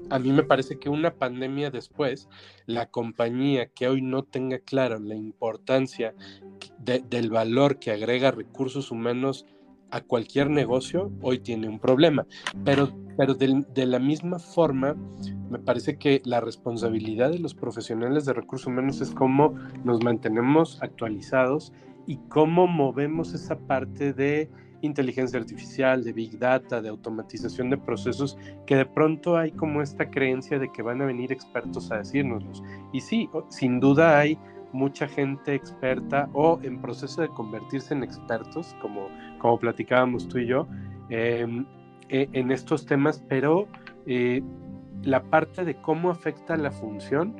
A 0.09 0.19
mí 0.19 0.31
me 0.31 0.43
parece 0.43 0.79
que 0.79 0.89
una 0.89 1.13
pandemia 1.13 1.69
después, 1.69 2.29
la 2.65 2.89
compañía 2.89 3.67
que 3.67 3.87
hoy 3.89 4.01
no 4.01 4.23
tenga 4.23 4.59
claro 4.59 4.99
la 4.99 5.15
importancia 5.15 6.15
del 6.79 7.29
valor 7.29 7.77
que 7.77 7.91
agrega 7.91 8.31
recursos 8.31 8.89
humanos 8.89 9.45
a 9.91 10.01
cualquier 10.01 10.49
negocio, 10.49 11.11
hoy 11.21 11.39
tiene 11.39 11.67
un 11.67 11.79
problema. 11.79 12.25
Pero, 12.65 12.89
pero 13.17 13.33
de, 13.33 13.85
la 13.85 13.99
misma 13.99 14.39
forma, 14.39 14.95
me 15.49 15.59
parece 15.59 15.97
que 15.97 16.21
la 16.25 16.41
responsabilidad 16.41 17.31
de 17.31 17.39
los 17.39 17.53
profesionales 17.53 18.25
de 18.25 18.33
recursos 18.33 18.67
humanos 18.67 19.01
es 19.01 19.11
cómo 19.11 19.55
nos 19.83 20.03
mantenemos 20.03 20.81
actualizados 20.81 21.73
y 22.05 22.17
cómo 22.29 22.67
movemos 22.67 23.33
esa 23.33 23.57
parte 23.57 24.13
de 24.13 24.49
inteligencia 24.81 25.39
artificial, 25.39 26.03
de 26.03 26.13
big 26.13 26.37
data, 26.37 26.81
de 26.81 26.89
automatización 26.89 27.69
de 27.69 27.77
procesos, 27.77 28.37
que 28.65 28.75
de 28.75 28.85
pronto 28.85 29.35
hay 29.35 29.51
como 29.51 29.81
esta 29.81 30.09
creencia 30.09 30.59
de 30.59 30.71
que 30.71 30.83
van 30.83 31.01
a 31.01 31.05
venir 31.05 31.31
expertos 31.31 31.91
a 31.91 31.97
decírnoslos. 31.97 32.61
Y 32.93 33.01
sí, 33.01 33.29
sin 33.49 33.79
duda 33.79 34.19
hay 34.19 34.37
mucha 34.77 35.07
gente 35.07 35.55
experta 35.55 36.29
o 36.33 36.59
en 36.61 36.79
proceso 36.79 37.21
de 37.21 37.29
convertirse 37.29 37.93
en 37.93 38.03
expertos, 38.03 38.75
como, 38.81 39.07
como 39.39 39.59
platicábamos 39.59 40.27
tú 40.27 40.37
y 40.37 40.47
yo, 40.47 40.67
em, 41.09 41.65
e, 42.09 42.29
en 42.33 42.51
estos 42.51 42.85
temas, 42.85 43.23
pero 43.27 43.67
eh, 44.05 44.43
la 45.03 45.23
parte 45.23 45.65
de 45.65 45.75
cómo 45.81 46.11
afecta 46.11 46.55
la 46.57 46.71
función, 46.71 47.35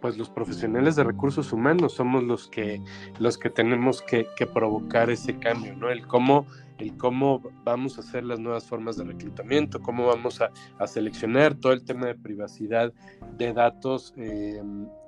pues 0.00 0.18
los 0.18 0.30
profesionales 0.30 0.96
de 0.96 1.04
recursos 1.04 1.52
humanos 1.52 1.94
somos 1.94 2.22
los 2.24 2.48
que, 2.48 2.82
los 3.18 3.38
que 3.38 3.50
tenemos 3.50 4.02
que, 4.02 4.26
que 4.36 4.46
provocar 4.46 5.10
ese 5.10 5.38
cambio, 5.38 5.76
¿no? 5.76 5.90
El 5.90 6.06
cómo 6.06 6.46
el 6.80 6.96
cómo 6.96 7.42
vamos 7.64 7.98
a 7.98 8.00
hacer 8.00 8.24
las 8.24 8.38
nuevas 8.40 8.64
formas 8.64 8.96
de 8.96 9.04
reclutamiento, 9.04 9.80
cómo 9.80 10.06
vamos 10.06 10.40
a, 10.40 10.50
seleccionar 10.86 11.54
todo 11.54 11.72
el 11.72 11.84
tema 11.84 12.06
de 12.06 12.14
privacidad 12.14 12.92
de 13.36 13.52
datos 13.52 14.12
eh, 14.16 14.60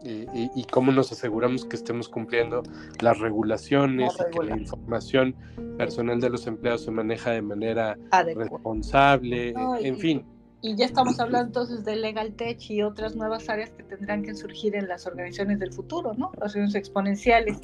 eh, 0.04 0.48
y, 0.54 0.64
cómo 0.64 0.92
nos 0.92 1.10
aseguramos 1.12 1.64
que 1.64 1.76
estemos 1.76 2.08
cumpliendo 2.08 2.62
las 3.00 3.18
regulaciones 3.18 4.14
y 4.14 4.38
que 4.38 4.44
la 4.44 4.56
información 4.56 5.34
personal 5.76 6.20
de 6.20 6.30
los 6.30 6.46
empleados 6.46 6.84
se 6.84 6.90
maneja 6.90 7.30
de 7.30 7.42
manera 7.42 7.98
responsable, 8.36 9.54
en 9.80 9.96
fin. 9.98 10.31
Y 10.64 10.76
ya 10.76 10.86
estamos 10.86 11.18
hablando 11.18 11.48
entonces 11.48 11.84
de 11.84 11.96
Legal 11.96 12.34
Tech 12.34 12.58
y 12.70 12.82
otras 12.82 13.16
nuevas 13.16 13.48
áreas 13.48 13.70
que 13.70 13.82
tendrán 13.82 14.22
que 14.22 14.32
surgir 14.32 14.76
en 14.76 14.86
las 14.86 15.08
organizaciones 15.08 15.58
del 15.58 15.72
futuro, 15.72 16.14
¿no? 16.14 16.28
Organizaciones 16.28 16.76
exponenciales. 16.76 17.60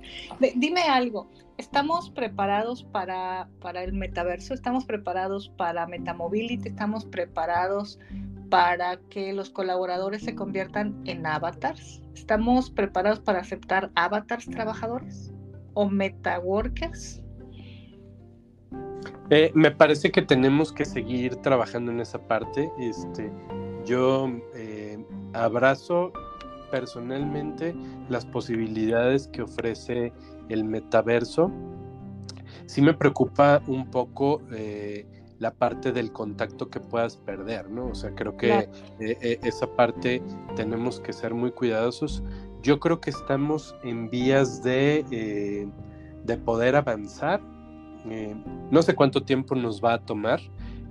dime 0.56 0.82
algo, 0.82 1.30
¿estamos 1.58 2.10
preparados 2.10 2.82
para, 2.82 3.48
para 3.60 3.84
el 3.84 3.92
metaverso? 3.92 4.52
¿Estamos 4.52 4.84
preparados 4.84 5.48
para 5.56 5.86
Metamobility? 5.86 6.70
¿Estamos 6.70 7.04
preparados 7.04 8.00
para 8.50 8.96
que 9.10 9.32
los 9.32 9.48
colaboradores 9.50 10.24
se 10.24 10.34
conviertan 10.34 11.00
en 11.04 11.24
avatars? 11.24 12.02
¿Estamos 12.16 12.68
preparados 12.68 13.20
para 13.20 13.38
aceptar 13.38 13.92
avatars 13.94 14.46
trabajadores 14.46 15.32
o 15.74 15.88
metaworkers? 15.88 17.22
Eh, 19.30 19.50
me 19.54 19.70
parece 19.70 20.10
que 20.10 20.22
tenemos 20.22 20.72
que 20.72 20.84
seguir 20.84 21.36
trabajando 21.36 21.92
en 21.92 22.00
esa 22.00 22.18
parte. 22.26 22.70
Este, 22.78 23.30
yo 23.84 24.30
eh, 24.54 25.04
abrazo 25.34 26.12
personalmente 26.70 27.74
las 28.08 28.24
posibilidades 28.24 29.28
que 29.28 29.42
ofrece 29.42 30.12
el 30.48 30.64
metaverso. 30.64 31.50
Sí 32.66 32.80
me 32.80 32.94
preocupa 32.94 33.62
un 33.66 33.90
poco 33.90 34.42
eh, 34.52 35.06
la 35.38 35.52
parte 35.52 35.92
del 35.92 36.10
contacto 36.12 36.68
que 36.68 36.80
puedas 36.80 37.16
perder, 37.16 37.70
¿no? 37.70 37.88
O 37.88 37.94
sea, 37.94 38.14
creo 38.14 38.36
que 38.36 38.68
esa 38.98 39.66
parte 39.76 40.22
tenemos 40.56 41.00
que 41.00 41.12
ser 41.12 41.32
muy 41.34 41.52
cuidadosos. 41.52 42.22
Yo 42.62 42.80
creo 42.80 43.00
que 43.00 43.10
estamos 43.10 43.74
en 43.84 44.10
vías 44.10 44.62
de, 44.62 45.68
de 46.24 46.36
poder 46.38 46.76
avanzar 46.76 47.40
eh, 48.06 48.34
no 48.70 48.82
sé 48.82 48.94
cuánto 48.94 49.22
tiempo 49.22 49.54
nos 49.54 49.82
va 49.82 49.94
a 49.94 50.04
tomar, 50.04 50.40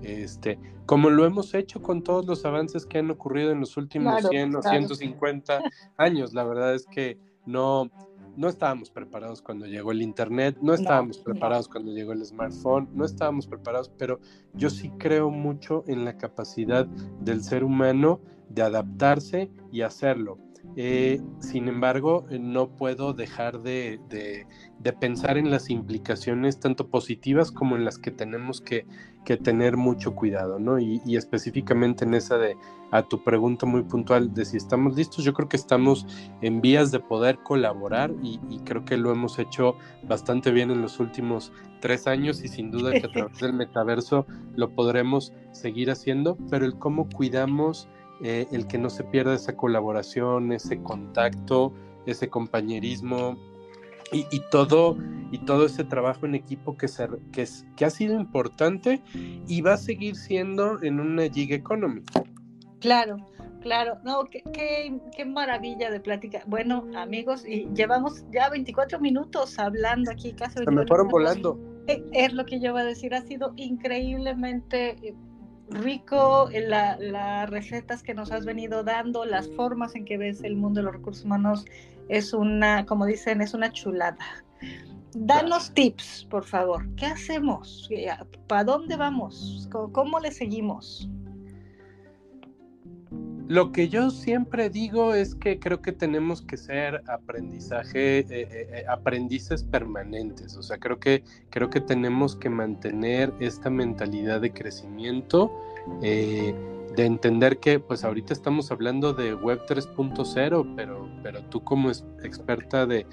este, 0.01 0.59
como 0.85 1.09
lo 1.09 1.25
hemos 1.25 1.53
hecho 1.53 1.81
con 1.81 2.03
todos 2.03 2.25
los 2.25 2.45
avances 2.45 2.85
que 2.85 2.99
han 2.99 3.11
ocurrido 3.11 3.51
en 3.51 3.59
los 3.59 3.75
últimos 3.77 4.25
100 4.27 4.55
o 4.55 4.61
150 4.61 5.61
años. 5.97 6.33
La 6.33 6.43
verdad 6.43 6.73
es 6.73 6.85
que 6.85 7.19
no, 7.45 7.89
no 8.37 8.47
estábamos 8.47 8.91
preparados 8.91 9.41
cuando 9.41 9.65
llegó 9.65 9.91
el 9.91 10.01
Internet, 10.01 10.57
no 10.61 10.73
estábamos 10.73 11.17
preparados 11.17 11.67
cuando 11.67 11.91
llegó 11.91 12.13
el 12.13 12.23
smartphone, 12.23 12.87
no 12.93 13.03
estábamos 13.03 13.47
preparados, 13.47 13.91
pero 13.97 14.19
yo 14.53 14.69
sí 14.69 14.91
creo 14.97 15.29
mucho 15.29 15.83
en 15.87 16.05
la 16.05 16.17
capacidad 16.17 16.85
del 16.85 17.43
ser 17.43 17.63
humano 17.63 18.21
de 18.49 18.61
adaptarse 18.61 19.49
y 19.71 19.81
hacerlo. 19.81 20.37
Eh, 20.75 21.19
sin 21.39 21.67
embargo, 21.67 22.25
eh, 22.29 22.37
no 22.39 22.69
puedo 22.69 23.13
dejar 23.13 23.61
de, 23.61 23.99
pensar 24.99 25.37
en 25.37 25.49
las 25.49 25.69
implicaciones 25.69 26.59
tanto 26.59 26.89
positivas 26.89 27.51
como 27.51 27.75
en 27.75 27.83
las 27.83 27.97
que 27.97 28.11
tenemos 28.11 28.61
que, 28.61 28.85
tener 29.43 29.75
mucho 29.75 30.15
cuidado, 30.15 30.57
¿no? 30.57 30.79
Y, 30.79 31.01
específicamente 31.17 32.05
en 32.05 32.13
esa 32.13 32.37
de, 32.37 32.55
a 32.91 33.03
tu 33.03 33.23
pregunta 33.23 33.65
muy 33.65 33.83
puntual 33.83 34.33
de 34.33 34.45
si 34.45 34.55
estamos 34.55 34.95
listos, 34.95 35.25
yo 35.25 35.33
creo 35.33 35.49
que 35.49 35.57
estamos 35.57 36.07
en 36.41 36.61
vías 36.61 36.91
de 36.91 37.01
poder 37.01 37.39
colaborar 37.39 38.13
y, 38.23 38.39
creo 38.63 38.85
que 38.85 38.95
lo 38.95 39.11
hemos 39.11 39.37
hecho 39.39 39.75
bastante 40.03 40.51
bien 40.51 40.71
en 40.71 40.81
los 40.81 40.99
últimos 40.99 41.51
tres 41.81 42.07
años 42.07 42.41
y 42.43 42.47
sin 42.47 42.71
duda 42.71 42.91
que 42.91 43.05
a 43.05 43.11
través 43.11 43.39
del 43.39 43.53
metaverso 43.53 44.25
lo 44.55 44.69
podremos 44.69 45.33
seguir 45.51 45.91
haciendo, 45.91 46.37
pero 46.49 46.65
el 46.65 46.77
cómo 46.77 47.09
cuidamos 47.09 47.89
eh, 48.21 48.47
el 48.51 48.67
que 48.67 48.77
no 48.77 48.89
se 48.89 49.03
pierda 49.03 49.33
esa 49.33 49.55
colaboración, 49.55 50.51
ese 50.51 50.81
contacto, 50.81 51.73
ese 52.05 52.29
compañerismo 52.29 53.37
y, 54.11 54.41
todo, 54.51 54.97
y 55.31 55.39
todo 55.39 55.65
ese 55.65 55.83
trabajo 55.83 56.25
en 56.25 56.35
equipo 56.35 56.77
que, 56.77 56.87
se, 56.87 57.07
que, 57.31 57.41
es, 57.41 57.65
que 57.75 57.85
ha 57.85 57.89
sido 57.89 58.19
importante 58.19 59.01
y 59.47 59.61
va 59.61 59.73
a 59.73 59.77
seguir 59.77 60.15
siendo 60.15 60.81
en 60.81 60.99
una 60.99 61.23
gig 61.23 61.51
economy. 61.51 62.01
Claro, 62.79 63.17
Claro, 63.61 63.97
no, 64.03 64.23
qué, 64.25 64.43
qué, 65.15 65.25
maravilla 65.25 65.89
de 65.89 65.99
plática. 65.99 66.41
Bueno, 66.47 66.85
amigos, 66.95 67.45
y 67.45 67.67
llevamos 67.73 68.23
ya 68.31 68.49
24 68.49 68.99
minutos 68.99 69.57
hablando 69.59 70.11
aquí, 70.11 70.31
casi. 70.31 70.59
Se 70.59 70.71
me 70.71 70.85
fueron 70.85 71.09
volando. 71.09 71.59
Eh, 71.87 72.01
es 72.13 72.33
lo 72.33 72.45
que 72.45 72.59
yo 72.59 72.69
iba 72.69 72.81
a 72.81 72.85
decir, 72.85 73.13
ha 73.13 73.21
sido 73.21 73.53
increíblemente 73.57 75.15
eh, 75.69 75.77
rico 75.77 76.49
las 76.51 77.49
recetas 77.49 78.03
que 78.03 78.13
nos 78.13 78.31
has 78.31 78.45
venido 78.45 78.83
dando, 78.83 79.25
las 79.25 79.49
formas 79.49 79.95
en 79.95 80.05
que 80.05 80.17
ves 80.17 80.43
el 80.43 80.55
mundo 80.55 80.79
de 80.79 80.85
los 80.85 80.93
recursos 80.93 81.25
humanos, 81.25 81.65
es 82.09 82.33
una, 82.33 82.85
como 82.85 83.05
dicen, 83.05 83.41
es 83.41 83.53
una 83.53 83.71
chulada. 83.71 84.17
Danos 85.13 85.73
tips, 85.73 86.27
por 86.29 86.43
favor. 86.43 86.87
¿Qué 86.95 87.05
hacemos? 87.05 87.89
¿Para 88.47 88.63
dónde 88.63 88.95
vamos? 88.95 89.67
¿Cómo, 89.71 90.19
le 90.19 90.31
seguimos? 90.31 91.09
Lo 93.47 93.71
que 93.71 93.87
yo 93.87 94.09
siempre 94.09 94.69
digo 94.69 95.13
es 95.13 95.33
que 95.33 95.57
creo 95.57 95.81
que 95.81 95.93
tenemos 95.93 96.41
que 96.41 96.57
ser 96.57 97.01
aprendizaje, 97.07 98.19
eh, 98.19 98.25
eh, 98.29 98.47
eh, 98.51 98.85
aprendices 98.89 99.63
permanentes. 99.63 100.57
O 100.57 100.63
sea, 100.63 100.77
creo 100.77 100.99
que, 100.99 101.23
creo 101.49 101.69
que 101.69 101.79
tenemos 101.79 102.35
que 102.35 102.49
mantener 102.49 103.33
esta 103.39 103.69
mentalidad 103.69 104.41
de 104.41 104.51
crecimiento, 104.51 105.49
de 106.01 107.05
entender 107.05 107.59
que 107.59 107.79
pues 107.79 108.03
ahorita 108.03 108.33
estamos 108.33 108.71
hablando 108.71 109.13
de 109.13 109.33
Web 109.33 109.61
3.0, 109.65 110.73
pero, 110.75 111.09
pero 111.23 111.43
tú 111.43 111.63
como 111.63 111.89
experta 111.89 112.85
de, 112.85 113.05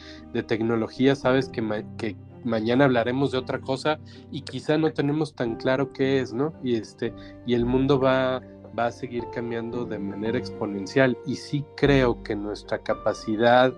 tecnología 0.48 1.14
sabes 1.14 1.48
que, 1.48 1.62
que 1.96 2.16
mañana 2.42 2.86
hablaremos 2.86 3.30
de 3.30 3.38
otra 3.38 3.60
cosa 3.60 4.00
y 4.32 4.42
quizá 4.42 4.78
no 4.78 4.92
tenemos 4.92 5.34
tan 5.34 5.56
claro 5.56 5.92
qué 5.92 6.20
es, 6.20 6.32
¿no? 6.32 6.54
Y 6.64 6.74
este, 6.74 7.12
y 7.46 7.54
el 7.54 7.66
mundo 7.66 8.00
va 8.00 8.42
va 8.78 8.87
a 8.87 8.92
seguir 8.92 9.24
cambiando 9.32 9.84
de 9.84 9.98
manera 9.98 10.38
exponencial 10.38 11.16
y 11.26 11.37
sí 11.37 11.64
creo 11.76 12.22
que 12.22 12.34
nuestra 12.34 12.78
capacidad 12.78 13.72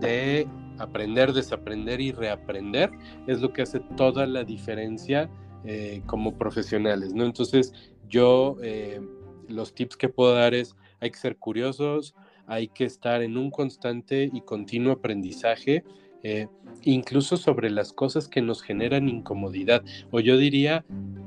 de 0.00 0.48
aprender, 0.78 1.32
desaprender 1.32 2.00
y 2.00 2.12
reaprender 2.12 2.90
es 3.26 3.40
lo 3.40 3.52
que 3.52 3.62
hace 3.62 3.80
toda 3.96 4.26
la 4.26 4.44
diferencia 4.44 5.30
eh, 5.64 6.02
como 6.06 6.36
profesionales, 6.36 7.14
¿no? 7.14 7.24
Entonces 7.24 7.72
yo 8.08 8.56
eh, 8.62 9.00
los 9.48 9.74
tips 9.74 9.96
que 9.96 10.08
puedo 10.08 10.34
dar 10.34 10.54
es 10.54 10.74
hay 11.00 11.10
que 11.10 11.18
ser 11.18 11.36
curiosos, 11.36 12.14
hay 12.46 12.68
que 12.68 12.84
estar 12.84 13.22
en 13.22 13.36
un 13.36 13.50
constante 13.50 14.28
y 14.32 14.40
continuo 14.42 14.92
aprendizaje. 14.92 15.84
Eh, 16.22 16.48
incluso 16.82 17.36
sobre 17.36 17.70
las 17.70 17.92
cosas 17.92 18.28
que 18.28 18.42
nos 18.42 18.62
generan 18.62 19.08
incomodidad, 19.08 19.82
o 20.10 20.20
yo 20.20 20.36
diría 20.36 20.84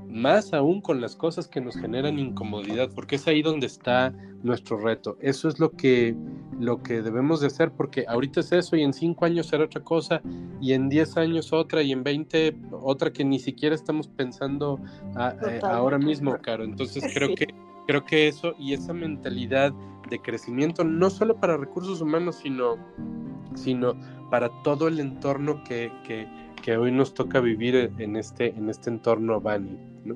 más 0.08 0.54
aún 0.54 0.80
con 0.80 1.02
las 1.02 1.16
cosas 1.18 1.50
que 1.50 1.60
nos 1.60 1.76
generan 1.76 2.20
incomodidad, 2.20 2.90
porque 2.96 3.18
es 3.18 3.28
ahí 3.28 3.42
donde 3.42 3.68
está 3.68 4.14
nuestro 4.44 4.78
reto. 4.78 5.18
Eso 5.20 5.50
es 5.50 5.60
lo 5.60 5.72
que, 5.72 6.16
lo 6.58 6.82
que 6.82 7.02
debemos 7.02 7.42
de 7.42 7.48
hacer, 7.48 7.72
porque 7.72 8.06
ahorita 8.08 8.40
es 8.40 8.54
eso 8.54 8.78
y 8.78 8.84
en 8.84 8.94
cinco 8.94 9.26
años 9.26 9.48
será 9.48 9.66
otra 9.66 9.84
cosa 9.84 10.22
y 10.62 10.72
en 10.72 10.88
diez 10.88 11.18
años 11.18 11.52
otra 11.52 11.82
y 11.82 11.92
en 11.92 12.04
veinte 12.04 12.56
otra 12.72 13.12
que 13.12 13.26
ni 13.26 13.40
siquiera 13.40 13.76
estamos 13.76 14.08
pensando 14.08 14.80
eh, 15.20 15.60
ahora 15.64 15.98
mismo, 15.98 16.38
Caro. 16.42 16.64
Entonces 16.64 17.04
creo 17.14 17.36
que 17.36 17.48
creo 17.86 18.06
que 18.06 18.28
eso 18.28 18.56
y 18.58 18.74
esa 18.74 18.94
mentalidad 18.94 19.74
de 20.10 20.20
crecimiento 20.20 20.84
no 20.84 21.10
solo 21.10 21.36
para 21.40 21.58
recursos 21.58 22.02
humanos, 22.02 22.38
sino, 22.42 22.78
sino 23.56 23.96
para 24.30 24.50
todo 24.64 24.88
el 24.88 25.00
entorno 25.00 25.64
que, 25.64 25.92
que, 26.06 26.28
que 26.62 26.78
hoy 26.78 26.92
nos 26.92 27.14
toca 27.14 27.40
vivir 27.40 27.92
en 27.98 28.16
este, 28.16 28.50
en 28.50 28.70
este 28.70 28.90
entorno 28.90 29.40
Bani. 29.42 29.78
¿no? 30.04 30.16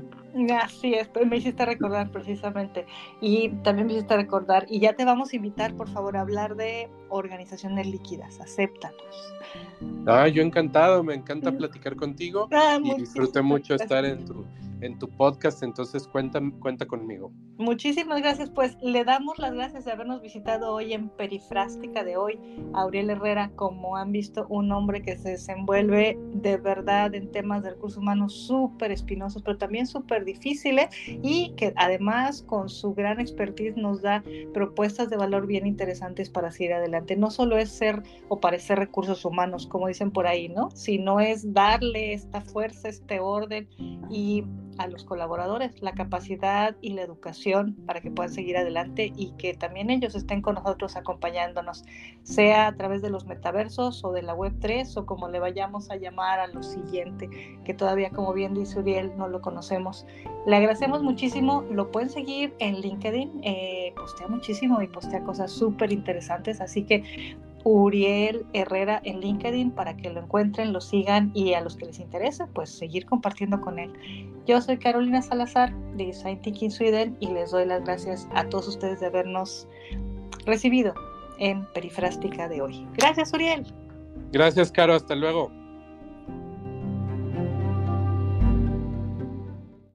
Así 0.61 0.93
es, 0.93 1.07
pues, 1.07 1.27
me 1.27 1.37
hiciste 1.37 1.65
recordar 1.65 2.11
precisamente. 2.11 2.85
Y 3.21 3.49
también 3.63 3.87
me 3.87 3.93
hiciste 3.93 4.15
recordar, 4.15 4.65
y 4.69 4.79
ya 4.79 4.93
te 4.93 5.05
vamos 5.05 5.33
a 5.33 5.35
invitar, 5.35 5.73
por 5.73 5.89
favor, 5.89 6.15
a 6.17 6.21
hablar 6.21 6.55
de 6.55 6.89
organizaciones 7.09 7.87
líquidas, 7.87 8.39
acéptanos. 8.39 9.35
Ah, 10.05 10.27
yo 10.27 10.43
encantado, 10.43 11.03
me 11.03 11.15
encanta 11.15 11.51
platicar 11.51 11.95
contigo 11.95 12.47
ah, 12.51 12.77
y 12.83 12.95
disfruté 12.95 13.41
mucho 13.41 13.75
estar 13.75 14.05
en 14.05 14.25
tu, 14.25 14.45
en 14.81 14.97
tu 14.99 15.07
podcast, 15.07 15.63
entonces 15.63 16.07
cuenta, 16.07 16.39
cuenta 16.59 16.85
conmigo. 16.85 17.31
Muchísimas 17.57 18.21
gracias, 18.21 18.49
pues 18.49 18.77
le 18.81 19.03
damos 19.03 19.37
las 19.37 19.53
gracias 19.53 19.85
de 19.85 19.91
habernos 19.91 20.21
visitado 20.21 20.73
hoy 20.73 20.93
en 20.93 21.09
Perifrástica 21.09 22.03
de 22.03 22.15
hoy, 22.15 22.39
Auriel 22.73 23.09
Herrera, 23.09 23.51
como 23.55 23.97
han 23.97 24.11
visto, 24.11 24.45
un 24.49 24.71
hombre 24.71 25.01
que 25.01 25.17
se 25.17 25.31
desenvuelve 25.31 26.17
de 26.33 26.57
verdad 26.57 27.13
en 27.15 27.31
temas 27.31 27.63
de 27.63 27.71
recursos 27.71 27.97
humanos 27.97 28.33
súper 28.33 28.91
espinosos, 28.91 29.41
pero 29.43 29.57
también 29.57 29.87
súper 29.87 30.23
difíciles 30.23 30.87
y 31.07 31.53
que 31.57 31.73
además 31.75 32.43
con 32.43 32.69
su 32.69 32.93
gran 32.93 33.19
expertise 33.19 33.75
nos 33.75 34.01
da 34.01 34.23
propuestas 34.53 35.09
de 35.09 35.17
valor 35.17 35.47
bien 35.47 35.67
interesantes 35.67 36.29
para 36.29 36.51
seguir 36.51 36.73
adelante. 36.73 37.15
No 37.15 37.29
solo 37.29 37.57
es 37.57 37.69
ser 37.69 38.01
o 38.29 38.39
parecer 38.39 38.79
recursos 38.79 39.25
humanos, 39.25 39.67
como 39.67 39.87
dicen 39.87 40.11
por 40.11 40.27
ahí, 40.27 40.49
¿no? 40.49 40.71
Sino 40.71 41.19
es 41.19 41.53
darle 41.53 42.13
esta 42.13 42.41
fuerza, 42.41 42.89
este 42.89 43.19
orden 43.19 43.67
y 44.09 44.43
a 44.79 44.87
los 44.87 45.03
colaboradores 45.03 45.81
la 45.81 45.91
capacidad 45.91 46.75
y 46.81 46.93
la 46.93 47.01
educación 47.01 47.75
para 47.85 47.99
que 47.99 48.09
puedan 48.09 48.31
seguir 48.31 48.57
adelante 48.57 49.11
y 49.15 49.31
que 49.31 49.53
también 49.53 49.89
ellos 49.89 50.15
estén 50.15 50.41
con 50.41 50.55
nosotros 50.55 50.95
acompañándonos, 50.95 51.83
sea 52.23 52.67
a 52.67 52.75
través 52.75 53.01
de 53.01 53.09
los 53.09 53.25
metaversos 53.25 54.03
o 54.05 54.13
de 54.13 54.21
la 54.21 54.33
web 54.33 54.53
3 54.61 54.95
o 54.95 55.05
como 55.05 55.27
le 55.27 55.39
vayamos 55.39 55.91
a 55.91 55.97
llamar 55.97 56.39
a 56.39 56.47
lo 56.47 56.63
siguiente, 56.63 57.29
que 57.65 57.73
todavía 57.73 58.09
como 58.09 58.33
bien 58.33 58.53
dice 58.53 58.79
Uriel 58.79 59.11
no 59.17 59.27
lo 59.27 59.41
conocemos. 59.41 60.05
Le 60.45 60.55
agradecemos 60.55 61.03
muchísimo, 61.03 61.65
lo 61.69 61.91
pueden 61.91 62.09
seguir 62.09 62.55
en 62.59 62.79
LinkedIn, 62.79 63.41
eh, 63.43 63.93
postea 63.97 64.29
muchísimo 64.29 64.81
y 64.81 64.87
postea 64.87 65.23
cosas 65.23 65.51
súper 65.51 65.91
interesantes, 65.91 66.61
así 66.61 66.85
que 66.85 67.37
Uriel 67.63 68.45
Herrera 68.53 69.01
en 69.03 69.19
LinkedIn 69.19 69.71
para 69.71 69.95
que 69.95 70.09
lo 70.09 70.21
encuentren, 70.21 70.73
lo 70.73 70.81
sigan 70.81 71.31
y 71.33 71.53
a 71.53 71.61
los 71.61 71.75
que 71.75 71.85
les 71.85 71.99
interese, 71.99 72.45
pues 72.53 72.69
seguir 72.69 73.05
compartiendo 73.05 73.59
con 73.61 73.79
él. 73.79 73.93
Yo 74.45 74.61
soy 74.61 74.77
Carolina 74.77 75.21
Salazar 75.21 75.73
de 75.95 76.05
Design 76.07 76.41
Thinking 76.41 76.71
Sweden 76.71 77.17
y 77.19 77.27
les 77.27 77.51
doy 77.51 77.65
las 77.65 77.83
gracias 77.83 78.27
a 78.33 78.47
todos 78.47 78.67
ustedes 78.67 78.99
de 78.99 79.07
habernos 79.07 79.67
recibido 80.45 80.93
en 81.37 81.65
Perifrástica 81.73 82.47
de 82.47 82.61
hoy. 82.61 82.87
Gracias, 82.97 83.33
Uriel. 83.33 83.65
Gracias, 84.31 84.71
Caro. 84.71 84.93
Hasta 84.93 85.15
luego. 85.15 85.51